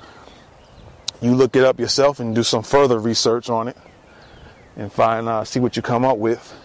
[1.22, 3.78] You look it up yourself and do some further research on it,
[4.78, 6.56] and find uh, see what you come up with.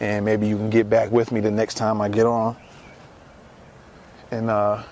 [0.00, 2.56] And maybe you can get back with me the next time I get on.
[4.30, 4.82] And uh,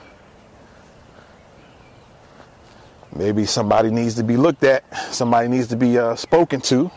[3.14, 6.90] maybe somebody needs to be looked at, somebody needs to be uh, spoken to,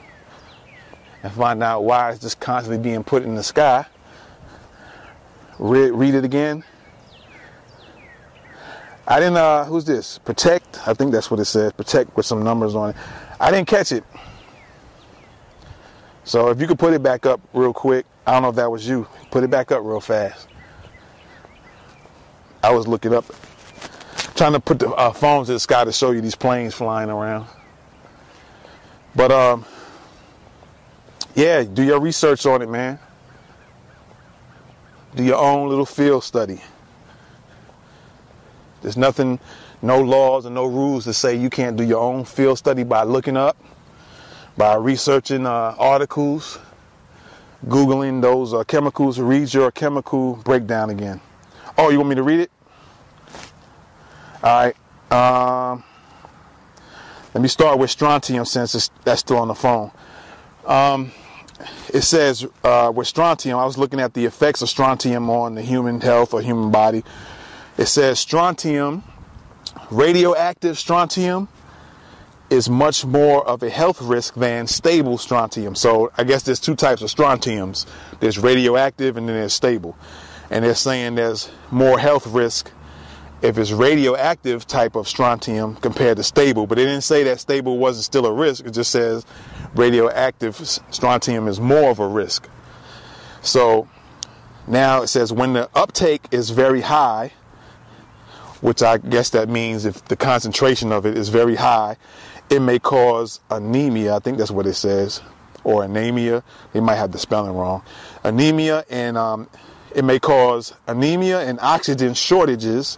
[1.24, 3.86] and find out why it's just constantly being put in the sky.
[5.60, 6.64] Read, read it again.
[9.08, 10.18] I didn't, uh, who's this?
[10.18, 11.72] Protect, I think that's what it says.
[11.74, 12.96] Protect with some numbers on it.
[13.40, 14.04] I didn't catch it.
[16.24, 18.72] So if you could put it back up real quick, I don't know if that
[18.72, 19.08] was you.
[19.30, 20.48] Put it back up real fast.
[22.64, 23.26] I was looking up
[24.36, 27.10] trying to put the uh, phones in the sky to show you these planes flying
[27.10, 27.48] around.
[29.16, 29.66] But um,
[31.34, 33.00] yeah, do your research on it, man.
[35.16, 36.60] Do your own little field study.
[38.82, 39.40] There's nothing,
[39.82, 43.04] no laws and no rules to say you can't do your own field study by
[43.04, 43.58] looking up,
[44.58, 46.60] by researching uh, articles,
[47.68, 49.18] googling those uh, chemicals.
[49.18, 51.22] Read your chemical breakdown again.
[51.78, 52.52] Oh, you want me to read it?
[54.46, 54.72] All
[55.12, 55.72] right.
[55.72, 55.84] Um,
[57.34, 59.90] let me start with strontium since that's still on the phone.
[60.68, 61.12] Um,
[61.92, 65.64] it says uh, with strontium, I was looking at the effects of strontium on the
[65.64, 67.04] human health or human body.
[67.80, 69.04] It says strontium,
[69.90, 71.48] radioactive strontium,
[72.52, 75.74] is much more of a health risk than stable strontium.
[75.74, 77.88] So I guess there's two types of strontiums.
[78.20, 79.98] There's radioactive and then there's stable.
[80.52, 82.70] And they're saying there's more health risk
[83.46, 86.66] if it's radioactive type of strontium compared to stable.
[86.68, 88.66] But it didn't say that stable wasn't still a risk.
[88.66, 89.26] It just says
[89.76, 90.56] radioactive
[90.90, 92.50] strontium is more of a risk.
[93.42, 93.88] So
[94.68, 97.34] now it says when the uptake is very high,
[98.62, 101.98] which I guess that means if the concentration of it is very high,
[102.50, 104.16] it may cause anemia.
[104.16, 105.22] I think that's what it says,
[105.64, 106.44] or anemia.
[106.74, 107.84] They might have the spelling wrong.
[108.24, 109.50] Anemia, and um,
[109.94, 112.98] it may cause anemia and oxygen shortages.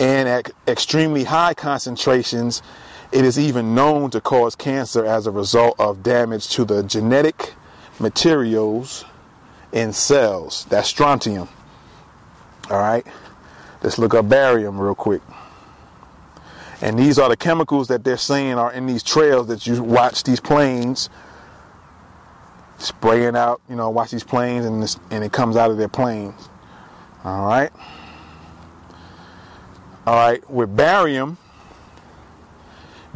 [0.00, 2.62] And at extremely high concentrations,
[3.12, 7.52] it is even known to cause cancer as a result of damage to the genetic
[7.98, 9.04] materials
[9.72, 10.66] in cells.
[10.70, 11.48] That's strontium.
[12.70, 13.06] All right.
[13.82, 15.22] Let's look up barium real quick.
[16.82, 20.24] And these are the chemicals that they're saying are in these trails that you watch
[20.24, 21.10] these planes
[22.78, 23.60] spraying out.
[23.68, 26.48] You know, watch these planes and, this, and it comes out of their planes.
[27.22, 27.70] All right.
[30.06, 30.50] All right.
[30.50, 31.36] With barium,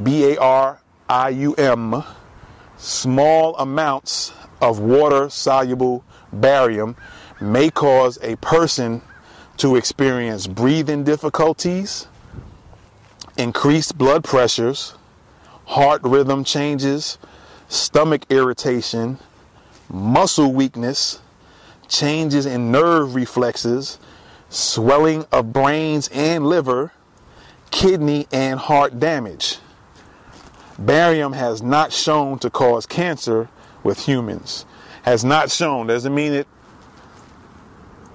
[0.02, 2.02] B A R I U M,
[2.76, 6.96] small amounts of water soluble barium
[7.40, 9.02] may cause a person
[9.56, 12.08] to experience breathing difficulties,
[13.36, 14.94] increased blood pressures,
[15.66, 17.18] heart rhythm changes,
[17.68, 19.18] stomach irritation,
[19.88, 21.20] muscle weakness,
[21.88, 23.98] changes in nerve reflexes,
[24.54, 26.92] swelling of brains and liver,
[27.70, 29.58] kidney and heart damage.
[30.78, 33.48] Barium has not shown to cause cancer
[33.82, 34.64] with humans.
[35.02, 36.48] Has not shown doesn't mean it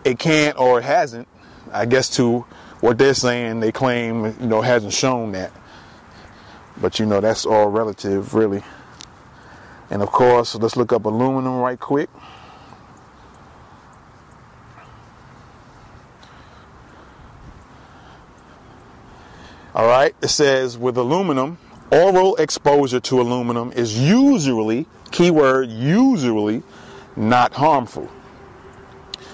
[0.03, 1.27] it can't or it hasn't.
[1.71, 2.45] I guess to
[2.79, 5.51] what they're saying, they claim you know hasn't shown that.
[6.81, 8.63] But you know that's all relative, really.
[9.89, 12.09] And of course, let's look up aluminum right quick.
[19.79, 21.57] All right, it says with aluminum,
[21.89, 26.63] oral exposure to aluminum is usually, keyword usually,
[27.15, 28.09] not harmful.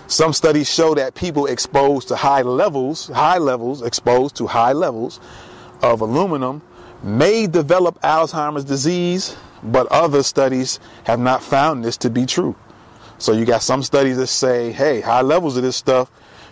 [0.06, 5.20] Some studies show that people exposed to high levels, high levels, exposed to high levels
[5.82, 6.62] of aluminum
[7.02, 12.56] may develop Alzheimer's disease, but other studies have not found this to be true.
[13.18, 16.12] So you got some studies that say, hey, high levels of this stuff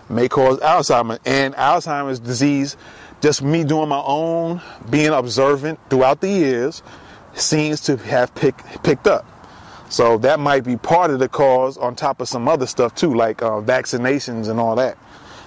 [0.10, 2.76] may cause Alzheimer's and Alzheimer's disease.
[3.24, 6.84] Just me doing my own, being observant throughout the years,
[7.36, 8.54] seems to have pick,
[8.84, 9.26] picked up.
[9.90, 13.14] So that might be part of the cause, on top of some other stuff too,
[13.14, 14.98] like uh, vaccinations and all that.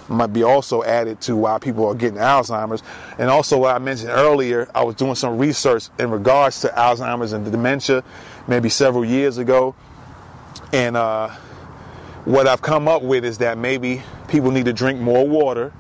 [0.09, 2.83] Might be also added to why people are getting Alzheimer's.
[3.18, 7.35] And also, what I mentioned earlier, I was doing some research in regards to Alzheimer's
[7.35, 8.03] and dementia
[8.49, 9.74] maybe several years ago.
[10.72, 11.29] And uh,
[12.24, 15.74] what I've come up with is that maybe people need to drink more water,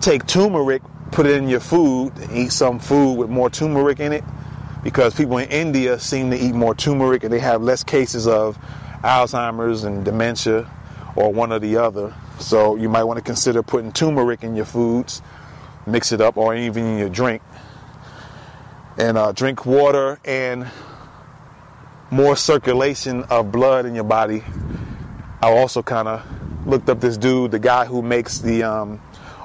[0.00, 4.24] take turmeric, put it in your food, eat some food with more turmeric in it
[4.82, 8.58] because people in India seem to eat more turmeric and they have less cases of
[9.04, 10.68] Alzheimer's and dementia
[11.14, 12.14] or one or the other.
[12.38, 15.22] So you might want to consider putting turmeric in your foods,
[15.86, 17.42] mix it up, or even in your drink.
[18.98, 20.68] And uh, drink water and
[22.10, 24.42] more circulation of blood in your body.
[25.42, 29.00] I also kind of looked up this dude, the guy who makes the, um,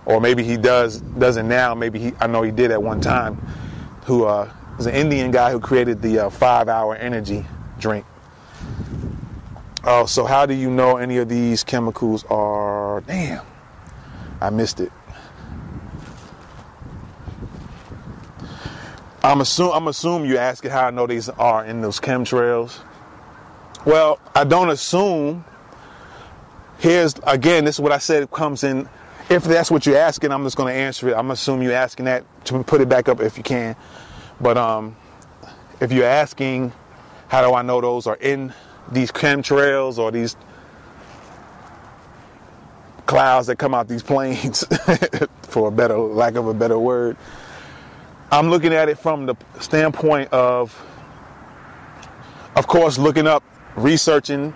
[0.08, 1.76] or maybe he does doesn't now.
[1.76, 3.36] Maybe he, I know he did at one time.
[4.06, 7.46] Who uh, was an Indian guy who created the uh, five-hour energy
[7.78, 8.06] drink.
[9.84, 13.02] Oh, so how do you know any of these chemicals are?
[13.02, 13.46] Damn,
[14.40, 14.94] I missed it.
[19.22, 22.80] I'm assume I'm assume you asking how I know these are in those chemtrails.
[23.86, 25.44] Well, I don't assume.
[26.80, 28.88] Here's again, this is what I said it comes in.
[29.30, 31.14] If that's what you're asking, I'm just going to answer it.
[31.14, 33.76] I'm assuming you're asking that to put it back up if you can.
[34.40, 34.96] But um,
[35.82, 36.72] if you're asking,
[37.28, 38.54] how do I know those are in
[38.90, 40.38] these chemtrails or these
[43.06, 44.64] clouds that come out these planes,
[45.44, 47.18] for a better lack of a better word?
[48.32, 50.74] I'm looking at it from the standpoint of,
[52.56, 53.44] of course, looking up,
[53.76, 54.54] researching,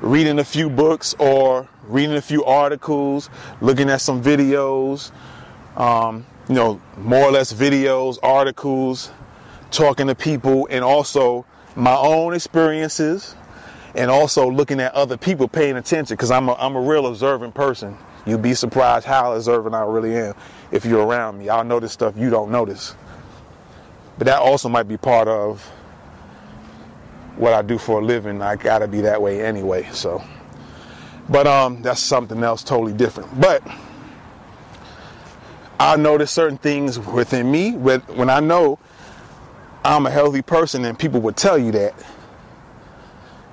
[0.00, 5.10] reading a few books or reading a few articles, looking at some videos,
[5.76, 9.10] um, you know, more or less videos, articles,
[9.70, 11.44] talking to people, and also
[11.76, 13.34] my own experiences,
[13.94, 17.54] and also looking at other people paying attention because I'm a, I'm a real observant
[17.54, 17.96] person.
[18.26, 20.34] You'd be surprised how observant I really am
[20.70, 21.48] if you're around me.
[21.48, 22.94] I'll notice stuff you don't notice.
[24.18, 25.62] But that also might be part of
[27.36, 28.42] what I do for a living.
[28.42, 29.88] I gotta be that way anyway.
[29.92, 30.22] So,
[31.30, 33.40] but um, that's something else totally different.
[33.40, 33.62] But
[35.78, 38.78] I notice certain things within me when I know
[39.84, 41.94] I'm a healthy person, and people would tell you that.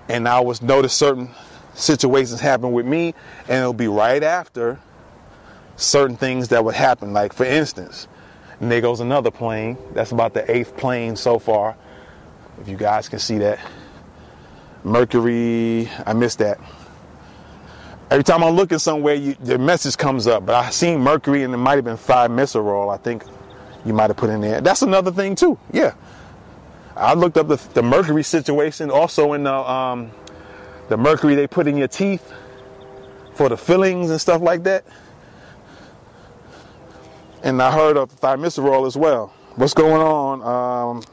[0.09, 1.29] And I was notice certain
[1.73, 3.13] situations happen with me,
[3.47, 4.79] and it'll be right after
[5.75, 7.13] certain things that would happen.
[7.13, 8.07] Like for instance,
[8.59, 9.77] and there goes another plane.
[9.93, 11.77] That's about the eighth plane so far.
[12.59, 13.59] If you guys can see that.
[14.83, 16.59] Mercury, I missed that.
[18.09, 20.45] Every time I'm looking somewhere, you, the message comes up.
[20.45, 22.93] But I seen Mercury, and it might have been thimerosal.
[22.93, 23.23] I think
[23.85, 24.61] you might have put in there.
[24.61, 25.59] That's another thing too.
[25.73, 25.93] Yeah,
[26.95, 28.91] I looked up the, the Mercury situation.
[28.91, 30.11] Also in the um,
[30.87, 32.33] the Mercury they put in your teeth
[33.35, 34.85] for the fillings and stuff like that.
[37.43, 39.33] And I heard of thimerosal as well.
[39.55, 40.41] What's going on?
[40.43, 41.03] Um,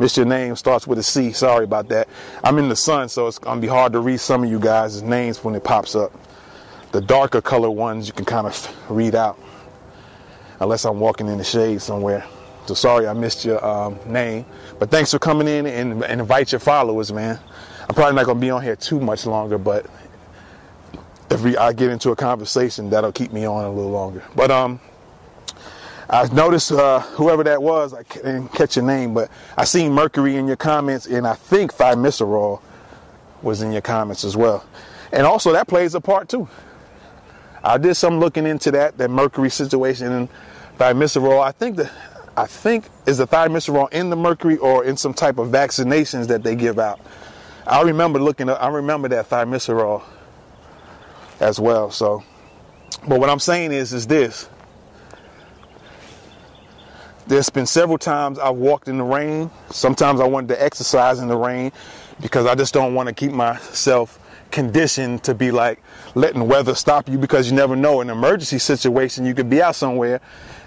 [0.00, 1.30] Miss your name starts with a C.
[1.32, 2.08] Sorry about that.
[2.42, 5.02] I'm in the sun, so it's gonna be hard to read some of you guys'
[5.02, 6.10] names when it pops up.
[6.92, 9.38] The darker color ones you can kind of read out,
[10.58, 12.24] unless I'm walking in the shade somewhere.
[12.64, 14.46] So sorry I missed your um, name,
[14.78, 17.38] but thanks for coming in and, and invite your followers, man.
[17.86, 19.84] I'm probably not gonna be on here too much longer, but
[21.30, 24.24] if we, I get into a conversation, that'll keep me on a little longer.
[24.34, 24.80] But um,
[26.12, 30.36] I noticed uh, whoever that was, I didn't catch your name, but I seen Mercury
[30.36, 32.60] in your comments, and I think Thimerosal
[33.42, 34.64] was in your comments as well.
[35.12, 36.48] And also, that plays a part too.
[37.62, 40.28] I did some looking into that, that Mercury situation and
[40.78, 41.42] Thimerosal.
[41.44, 41.92] I think that
[42.36, 46.42] I think is the Thimerosal in the Mercury or in some type of vaccinations that
[46.42, 47.00] they give out.
[47.68, 48.48] I remember looking.
[48.48, 50.02] At, I remember that Thimerosal
[51.38, 51.92] as well.
[51.92, 52.24] So,
[53.06, 54.48] but what I'm saying is, is this.
[57.30, 59.52] There's been several times I've walked in the rain.
[59.70, 61.70] Sometimes I wanted to exercise in the rain
[62.20, 64.18] because I just don't want to keep myself
[64.50, 65.80] conditioned to be like
[66.16, 68.00] letting weather stop you because you never know.
[68.00, 70.20] In an emergency situation, you could be out somewhere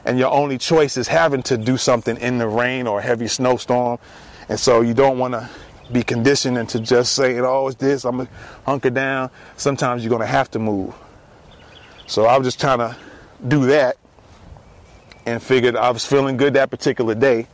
[0.06, 3.28] and your only choice is having to do something in the rain or a heavy
[3.28, 4.00] snowstorm.
[4.48, 5.50] And so you don't want to
[5.92, 8.34] be conditioned into just saying, oh, it's this, I'm going to
[8.66, 9.32] hunker down.
[9.58, 10.96] Sometimes you're going to have to move.
[12.08, 12.96] So I was just trying to
[13.50, 13.98] do that
[15.26, 17.48] and figured I was feeling good that particular day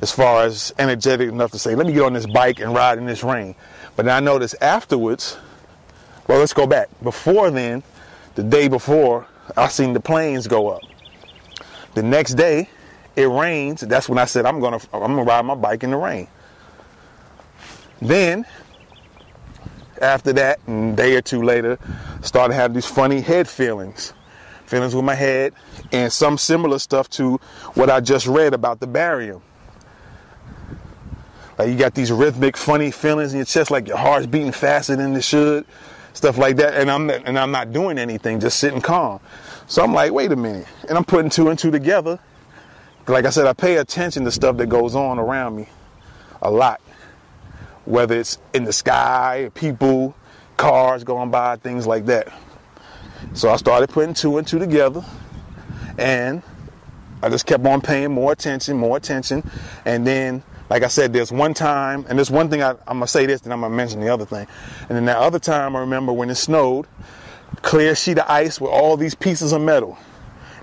[0.00, 2.98] as far as energetic enough to say, let me get on this bike and ride
[2.98, 3.54] in this rain.
[3.94, 5.38] But I noticed afterwards,
[6.26, 6.88] well, let's go back.
[7.02, 7.82] Before then,
[8.34, 10.82] the day before, I seen the planes go up.
[11.94, 12.68] The next day,
[13.14, 13.82] it rains.
[13.82, 16.26] That's when I said I'm gonna I'm gonna ride my bike in the rain.
[18.00, 18.46] Then,
[20.00, 21.78] after that, a day or two later,
[22.22, 24.14] started having these funny head feelings
[24.66, 25.52] feelings with my head,
[25.92, 27.36] and some similar stuff to
[27.74, 29.42] what I just read about the barium.
[31.58, 34.96] Like you got these rhythmic, funny feelings in your chest, like your heart's beating faster
[34.96, 35.66] than it should,
[36.12, 36.74] stuff like that.
[36.74, 39.20] And I'm and I'm not doing anything, just sitting calm.
[39.66, 42.18] So I'm like, wait a minute, and I'm putting two and two together.
[43.06, 45.68] Like I said, I pay attention to stuff that goes on around me
[46.40, 46.80] a lot,
[47.84, 50.14] whether it's in the sky, people,
[50.56, 52.28] cars going by, things like that.
[53.34, 55.02] So I started putting two and two together,
[55.96, 56.42] and
[57.22, 59.48] I just kept on paying more attention, more attention,
[59.86, 63.06] and then, like I said, there's one time, and there's one thing I, I'm gonna
[63.06, 64.46] say this, then I'm gonna mention the other thing,
[64.88, 66.86] and then that other time I remember when it snowed,
[67.62, 69.96] clear sheet of ice with all these pieces of metal.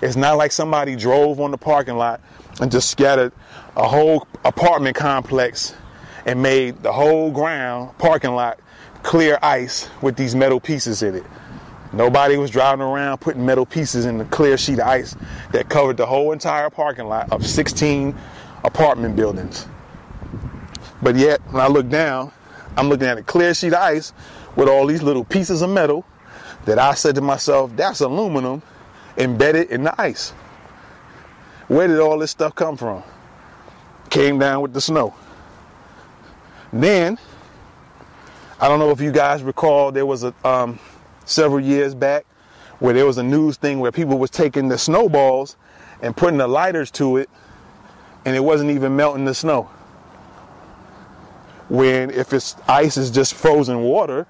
[0.02, 2.22] It's not like somebody drove on the parking lot
[2.62, 3.34] and just scattered
[3.76, 5.74] a whole apartment complex
[6.26, 8.60] and made the whole ground parking lot
[9.02, 11.26] clear ice with these metal pieces in it.
[11.92, 15.16] Nobody was driving around putting metal pieces in the clear sheet of ice
[15.52, 18.16] that covered the whole entire parking lot of 16
[18.64, 19.68] apartment buildings.
[21.02, 22.32] But yet, when I look down,
[22.78, 24.14] I'm looking at a clear sheet of ice
[24.56, 26.06] with all these little pieces of metal
[26.66, 28.62] that I said to myself, that's aluminum
[29.18, 30.32] embedded in the ice.
[31.68, 33.04] Where did all this stuff come from?
[34.10, 35.16] Came down with the snow.
[36.72, 37.18] Then,
[38.60, 40.80] I don't know if you guys recall, there was a um,
[41.30, 42.26] several years back
[42.80, 45.56] where there was a news thing where people was taking the snowballs
[46.02, 47.30] and putting the lighters to it
[48.26, 49.70] and it wasn't even melting the snow.
[51.70, 54.26] When if it's ice is just frozen water,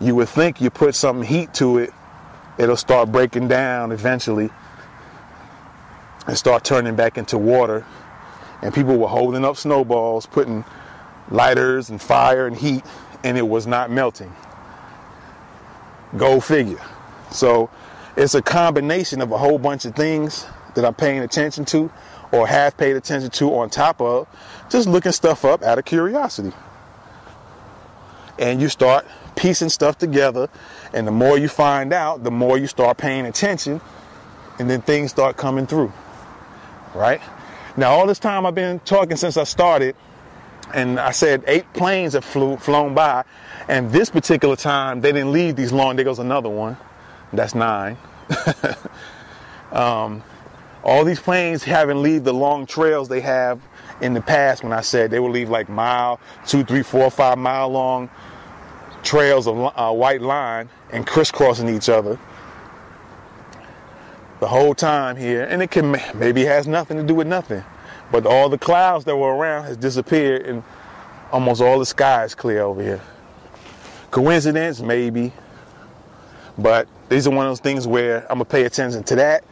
[0.00, 1.90] you would think you put some heat to it,
[2.58, 4.50] it'll start breaking down eventually
[6.26, 7.84] and start turning back into water.
[8.62, 10.64] And people were holding up snowballs, putting
[11.30, 12.82] lighters and fire and heat,
[13.22, 14.34] and it was not melting.
[16.16, 16.80] Go figure.
[17.30, 17.70] So
[18.16, 21.90] it's a combination of a whole bunch of things that I'm paying attention to
[22.32, 24.28] or have paid attention to on top of
[24.70, 26.52] just looking stuff up out of curiosity.
[28.38, 30.48] And you start piecing stuff together,
[30.92, 33.80] and the more you find out, the more you start paying attention,
[34.58, 35.92] and then things start coming through.
[36.94, 37.20] Right?
[37.76, 39.96] Now, all this time I've been talking since I started,
[40.72, 43.24] and I said eight planes have flew, flown by,
[43.68, 45.96] and this particular time they didn't leave these long.
[45.96, 46.76] There goes another one.
[47.32, 47.96] That's nine.
[49.72, 50.22] um,
[50.82, 53.60] all these planes haven't leave the long trails they have
[54.00, 54.62] in the past.
[54.62, 58.10] When I said they will leave like mile, two, three, four, five mile long
[59.02, 62.18] trails of uh, white line and crisscrossing each other
[64.40, 67.64] the whole time here, and it can maybe has nothing to do with nothing.
[68.10, 70.62] But all the clouds that were around has disappeared and
[71.32, 73.00] almost all the sky is clear over here.
[74.10, 75.32] Coincidence, maybe.
[76.56, 79.44] But these are one of those things where I'm gonna pay attention to that.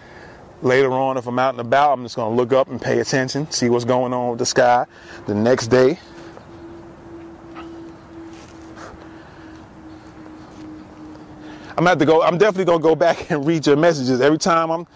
[0.63, 3.51] Later on, if I'm out and about, I'm just gonna look up and pay attention,
[3.51, 4.87] see what's going on with the sky.
[5.27, 5.99] The next day,
[11.71, 12.23] I'm gonna have to go.
[12.23, 14.87] I'm definitely gonna go back and read your messages every time I'm.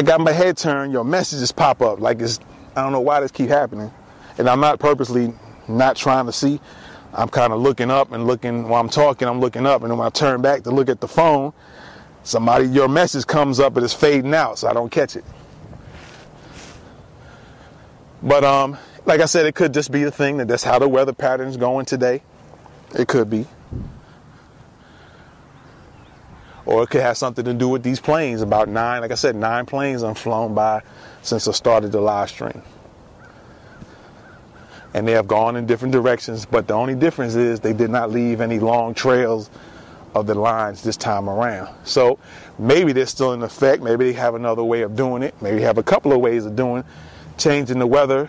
[0.00, 0.94] I got my head turned.
[0.94, 2.40] Your messages pop up like it's.
[2.74, 3.92] I don't know why this keep happening,
[4.38, 5.34] and I'm not purposely
[5.68, 6.58] not trying to see,
[7.12, 9.98] I'm kind of looking up and looking while I'm talking, I'm looking up, and then
[9.98, 11.52] when I turn back to look at the phone,
[12.22, 15.24] somebody your message comes up and it's fading out, so I don't catch it.
[18.22, 20.88] But um, like I said, it could just be a thing that that's how the
[20.88, 22.22] weather pattern's going today.
[22.98, 23.46] It could be.
[26.66, 28.42] Or it could have something to do with these planes.
[28.42, 30.82] About nine, like I said, nine planes have flown by
[31.22, 32.62] since I started the live stream.
[34.92, 38.10] And they have gone in different directions, but the only difference is they did not
[38.10, 39.48] leave any long trails
[40.14, 41.72] of the lines this time around.
[41.84, 42.18] So
[42.58, 43.82] maybe they're still in effect.
[43.82, 45.40] Maybe they have another way of doing it.
[45.40, 46.84] Maybe they have a couple of ways of doing
[47.38, 48.28] changing the weather,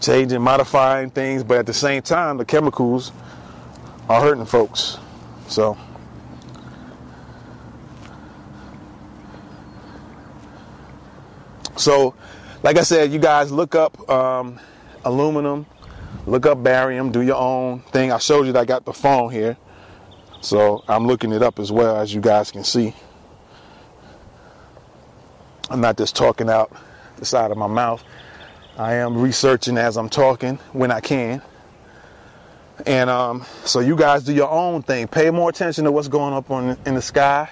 [0.00, 3.12] changing, modifying things, but at the same time, the chemicals
[4.08, 4.98] are hurting folks.
[5.48, 5.76] So.
[11.78, 12.14] So,
[12.64, 14.58] like I said, you guys look up um,
[15.04, 15.64] aluminum,
[16.26, 18.10] look up barium, do your own thing.
[18.10, 19.56] I showed you that I got the phone here.
[20.40, 22.94] So I'm looking it up as well, as you guys can see.
[25.70, 26.72] I'm not just talking out
[27.16, 28.02] the side of my mouth.
[28.76, 31.42] I am researching as I'm talking when I can.
[32.86, 35.08] And um, so you guys do your own thing.
[35.08, 37.50] Pay more attention to what's going up on in the sky.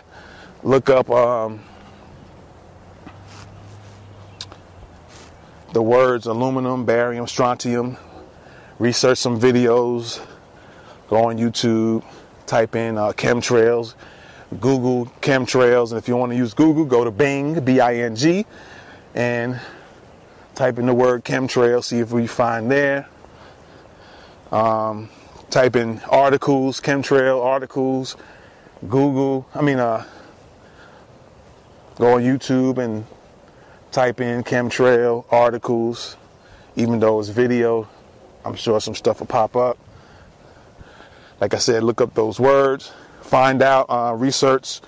[0.62, 1.60] Look up um,
[5.76, 7.98] the words aluminum, barium, strontium.
[8.78, 10.26] Research some videos.
[11.08, 12.02] Go on YouTube.
[12.46, 13.92] Type in uh, chemtrails.
[14.58, 15.90] Google chemtrails.
[15.90, 18.46] And if you want to use Google, go to Bing, B-I-N-G,
[19.14, 19.60] and
[20.54, 21.84] type in the word chemtrail.
[21.84, 23.06] See if we find there.
[24.50, 25.10] Um,
[25.50, 28.16] type in articles, chemtrail articles.
[28.88, 29.46] Google.
[29.54, 30.06] I mean, uh,
[31.96, 33.04] go on YouTube and
[33.92, 36.16] type in chemtrail articles.
[36.76, 37.88] Even though it's video,
[38.44, 39.78] I'm sure some stuff will pop up.
[41.40, 42.92] Like I said, look up those words,
[43.22, 44.80] find out, uh, research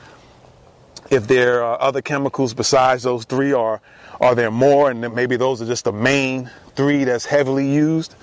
[1.11, 3.81] if there are other chemicals besides those three, or
[4.21, 8.15] are there more, and maybe those are just the main three that's heavily used.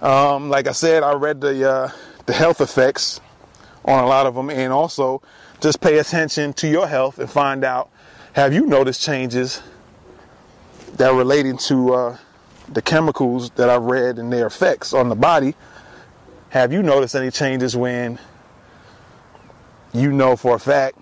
[0.00, 1.90] Um, like I said, I read the uh,
[2.26, 3.20] the health effects
[3.84, 5.22] on a lot of them, and also
[5.60, 7.90] just pay attention to your health and find out
[8.34, 9.62] have you noticed changes
[10.96, 12.18] that are relating to uh,
[12.68, 15.54] the chemicals that I read and their effects on the body
[16.54, 18.16] have you noticed any changes when
[19.92, 20.96] you know for a fact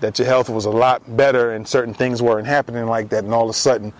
[0.00, 3.32] that your health was a lot better and certain things weren't happening like that, and
[3.32, 3.90] all of a sudden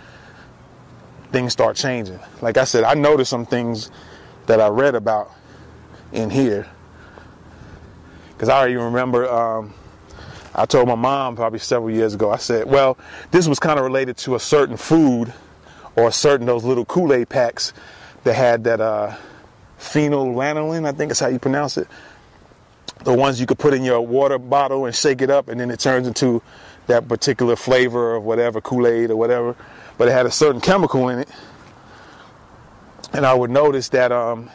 [1.32, 2.20] things start changing?
[2.42, 3.90] Like I said, I noticed some things
[4.44, 5.30] that I read about
[6.12, 6.68] in here
[8.32, 9.26] because I already remember.
[9.30, 9.72] Um,
[10.54, 12.30] I told my mom probably several years ago.
[12.30, 12.98] I said, "Well,
[13.30, 15.32] this was kind of related to a certain food
[15.96, 17.72] or a certain those little Kool-Aid packs
[18.24, 19.14] that had that." Uh,
[19.80, 21.88] phenylanolin, I think is how you pronounce it.
[23.04, 25.70] The ones you could put in your water bottle and shake it up, and then
[25.70, 26.42] it turns into
[26.86, 29.56] that particular flavor of whatever Kool Aid or whatever.
[29.96, 31.28] But it had a certain chemical in it,
[33.12, 34.50] and I would notice that um,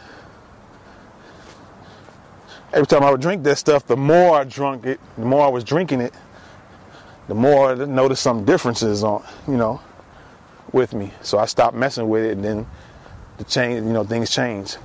[2.76, 5.50] every time I would drink that stuff, the more I drank it, the more I
[5.50, 6.14] was drinking it,
[7.28, 9.82] the more I noticed some differences on, you know,
[10.72, 11.12] with me.
[11.22, 12.68] So I stopped messing with it, and then
[13.38, 14.78] the change, you know, things changed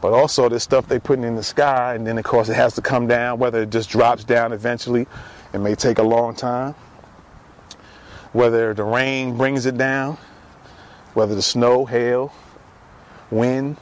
[0.00, 2.74] but also there's stuff they putting in the sky, and then of course it has
[2.74, 3.38] to come down.
[3.38, 5.06] Whether it just drops down eventually,
[5.52, 6.74] it may take a long time.
[8.32, 10.16] Whether the rain brings it down,
[11.14, 12.32] whether the snow, hail,
[13.30, 13.76] wind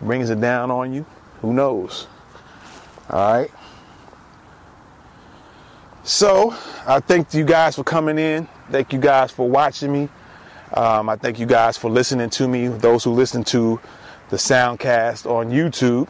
[0.00, 1.06] brings it down on you,
[1.44, 2.06] who knows?
[3.10, 3.50] All right.
[6.02, 6.54] So
[6.86, 8.48] I thank you guys for coming in.
[8.70, 10.08] Thank you guys for watching me.
[10.72, 12.68] Um, I thank you guys for listening to me.
[12.68, 13.80] Those who listen to
[14.30, 16.08] the soundcast on YouTube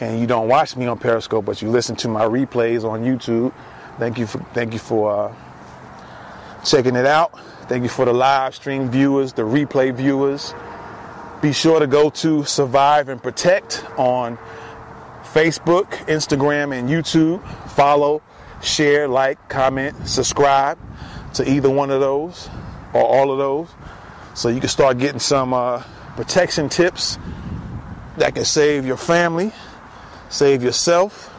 [0.00, 3.52] and you don't watch me on Periscope, but you listen to my replays on YouTube,
[3.98, 5.34] thank you for thank you for uh,
[6.64, 7.38] checking it out.
[7.68, 10.54] Thank you for the live stream viewers, the replay viewers.
[11.40, 14.38] Be sure to go to Survive and Protect on
[15.32, 17.46] Facebook, Instagram, and YouTube.
[17.70, 18.22] Follow,
[18.62, 20.78] share, like, comment, subscribe
[21.34, 22.48] to either one of those
[22.92, 23.68] or all of those,
[24.34, 25.52] so you can start getting some.
[25.52, 25.82] Uh,
[26.18, 27.16] protection tips
[28.16, 29.52] that can save your family,
[30.30, 31.32] save yourself,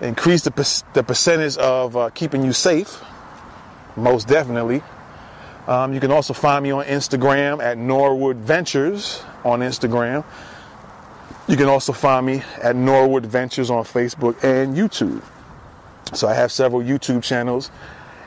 [0.00, 2.98] increase the, the percentage of uh, keeping you safe,
[3.96, 4.82] most definitely.
[5.70, 10.24] Um, you can also find me on Instagram at Norwood Ventures on Instagram.
[11.46, 15.22] You can also find me at Norwood Ventures on Facebook and YouTube.
[16.12, 17.70] So I have several YouTube channels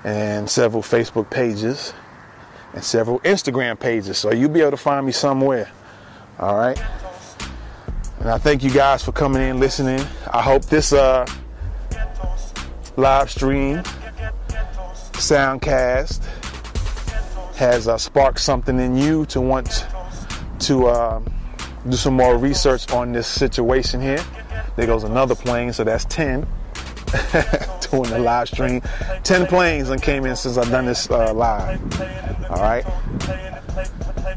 [0.05, 1.93] and several Facebook pages.
[2.73, 4.17] and several Instagram pages.
[4.17, 5.69] So you'll be able to find me somewhere.
[6.39, 6.81] All right.
[8.19, 9.99] And I thank you guys for coming in, listening.
[10.31, 11.27] I hope this uh,
[12.95, 13.83] live stream,
[15.13, 16.21] soundcast,
[17.55, 19.85] has uh, sparked something in you to want
[20.59, 21.21] to uh,
[21.87, 24.23] do some more research on this situation here.
[24.75, 26.41] There goes another plane, so that's 10
[27.91, 28.81] doing the live stream.
[29.23, 31.79] 10 planes and came in since I've done this uh, live.
[32.49, 32.85] All right.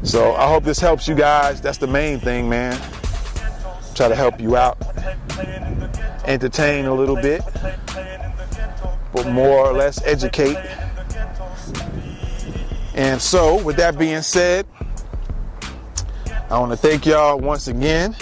[0.03, 1.59] So I hope this helps you guys.
[1.59, 2.79] That's the main thing, man.
[3.95, 4.77] Try to help you out,
[6.25, 7.41] entertain a little bit,
[9.11, 10.55] but more or less educate.
[12.97, 14.65] And so, with that being said,
[16.49, 18.15] I want to thank y'all once again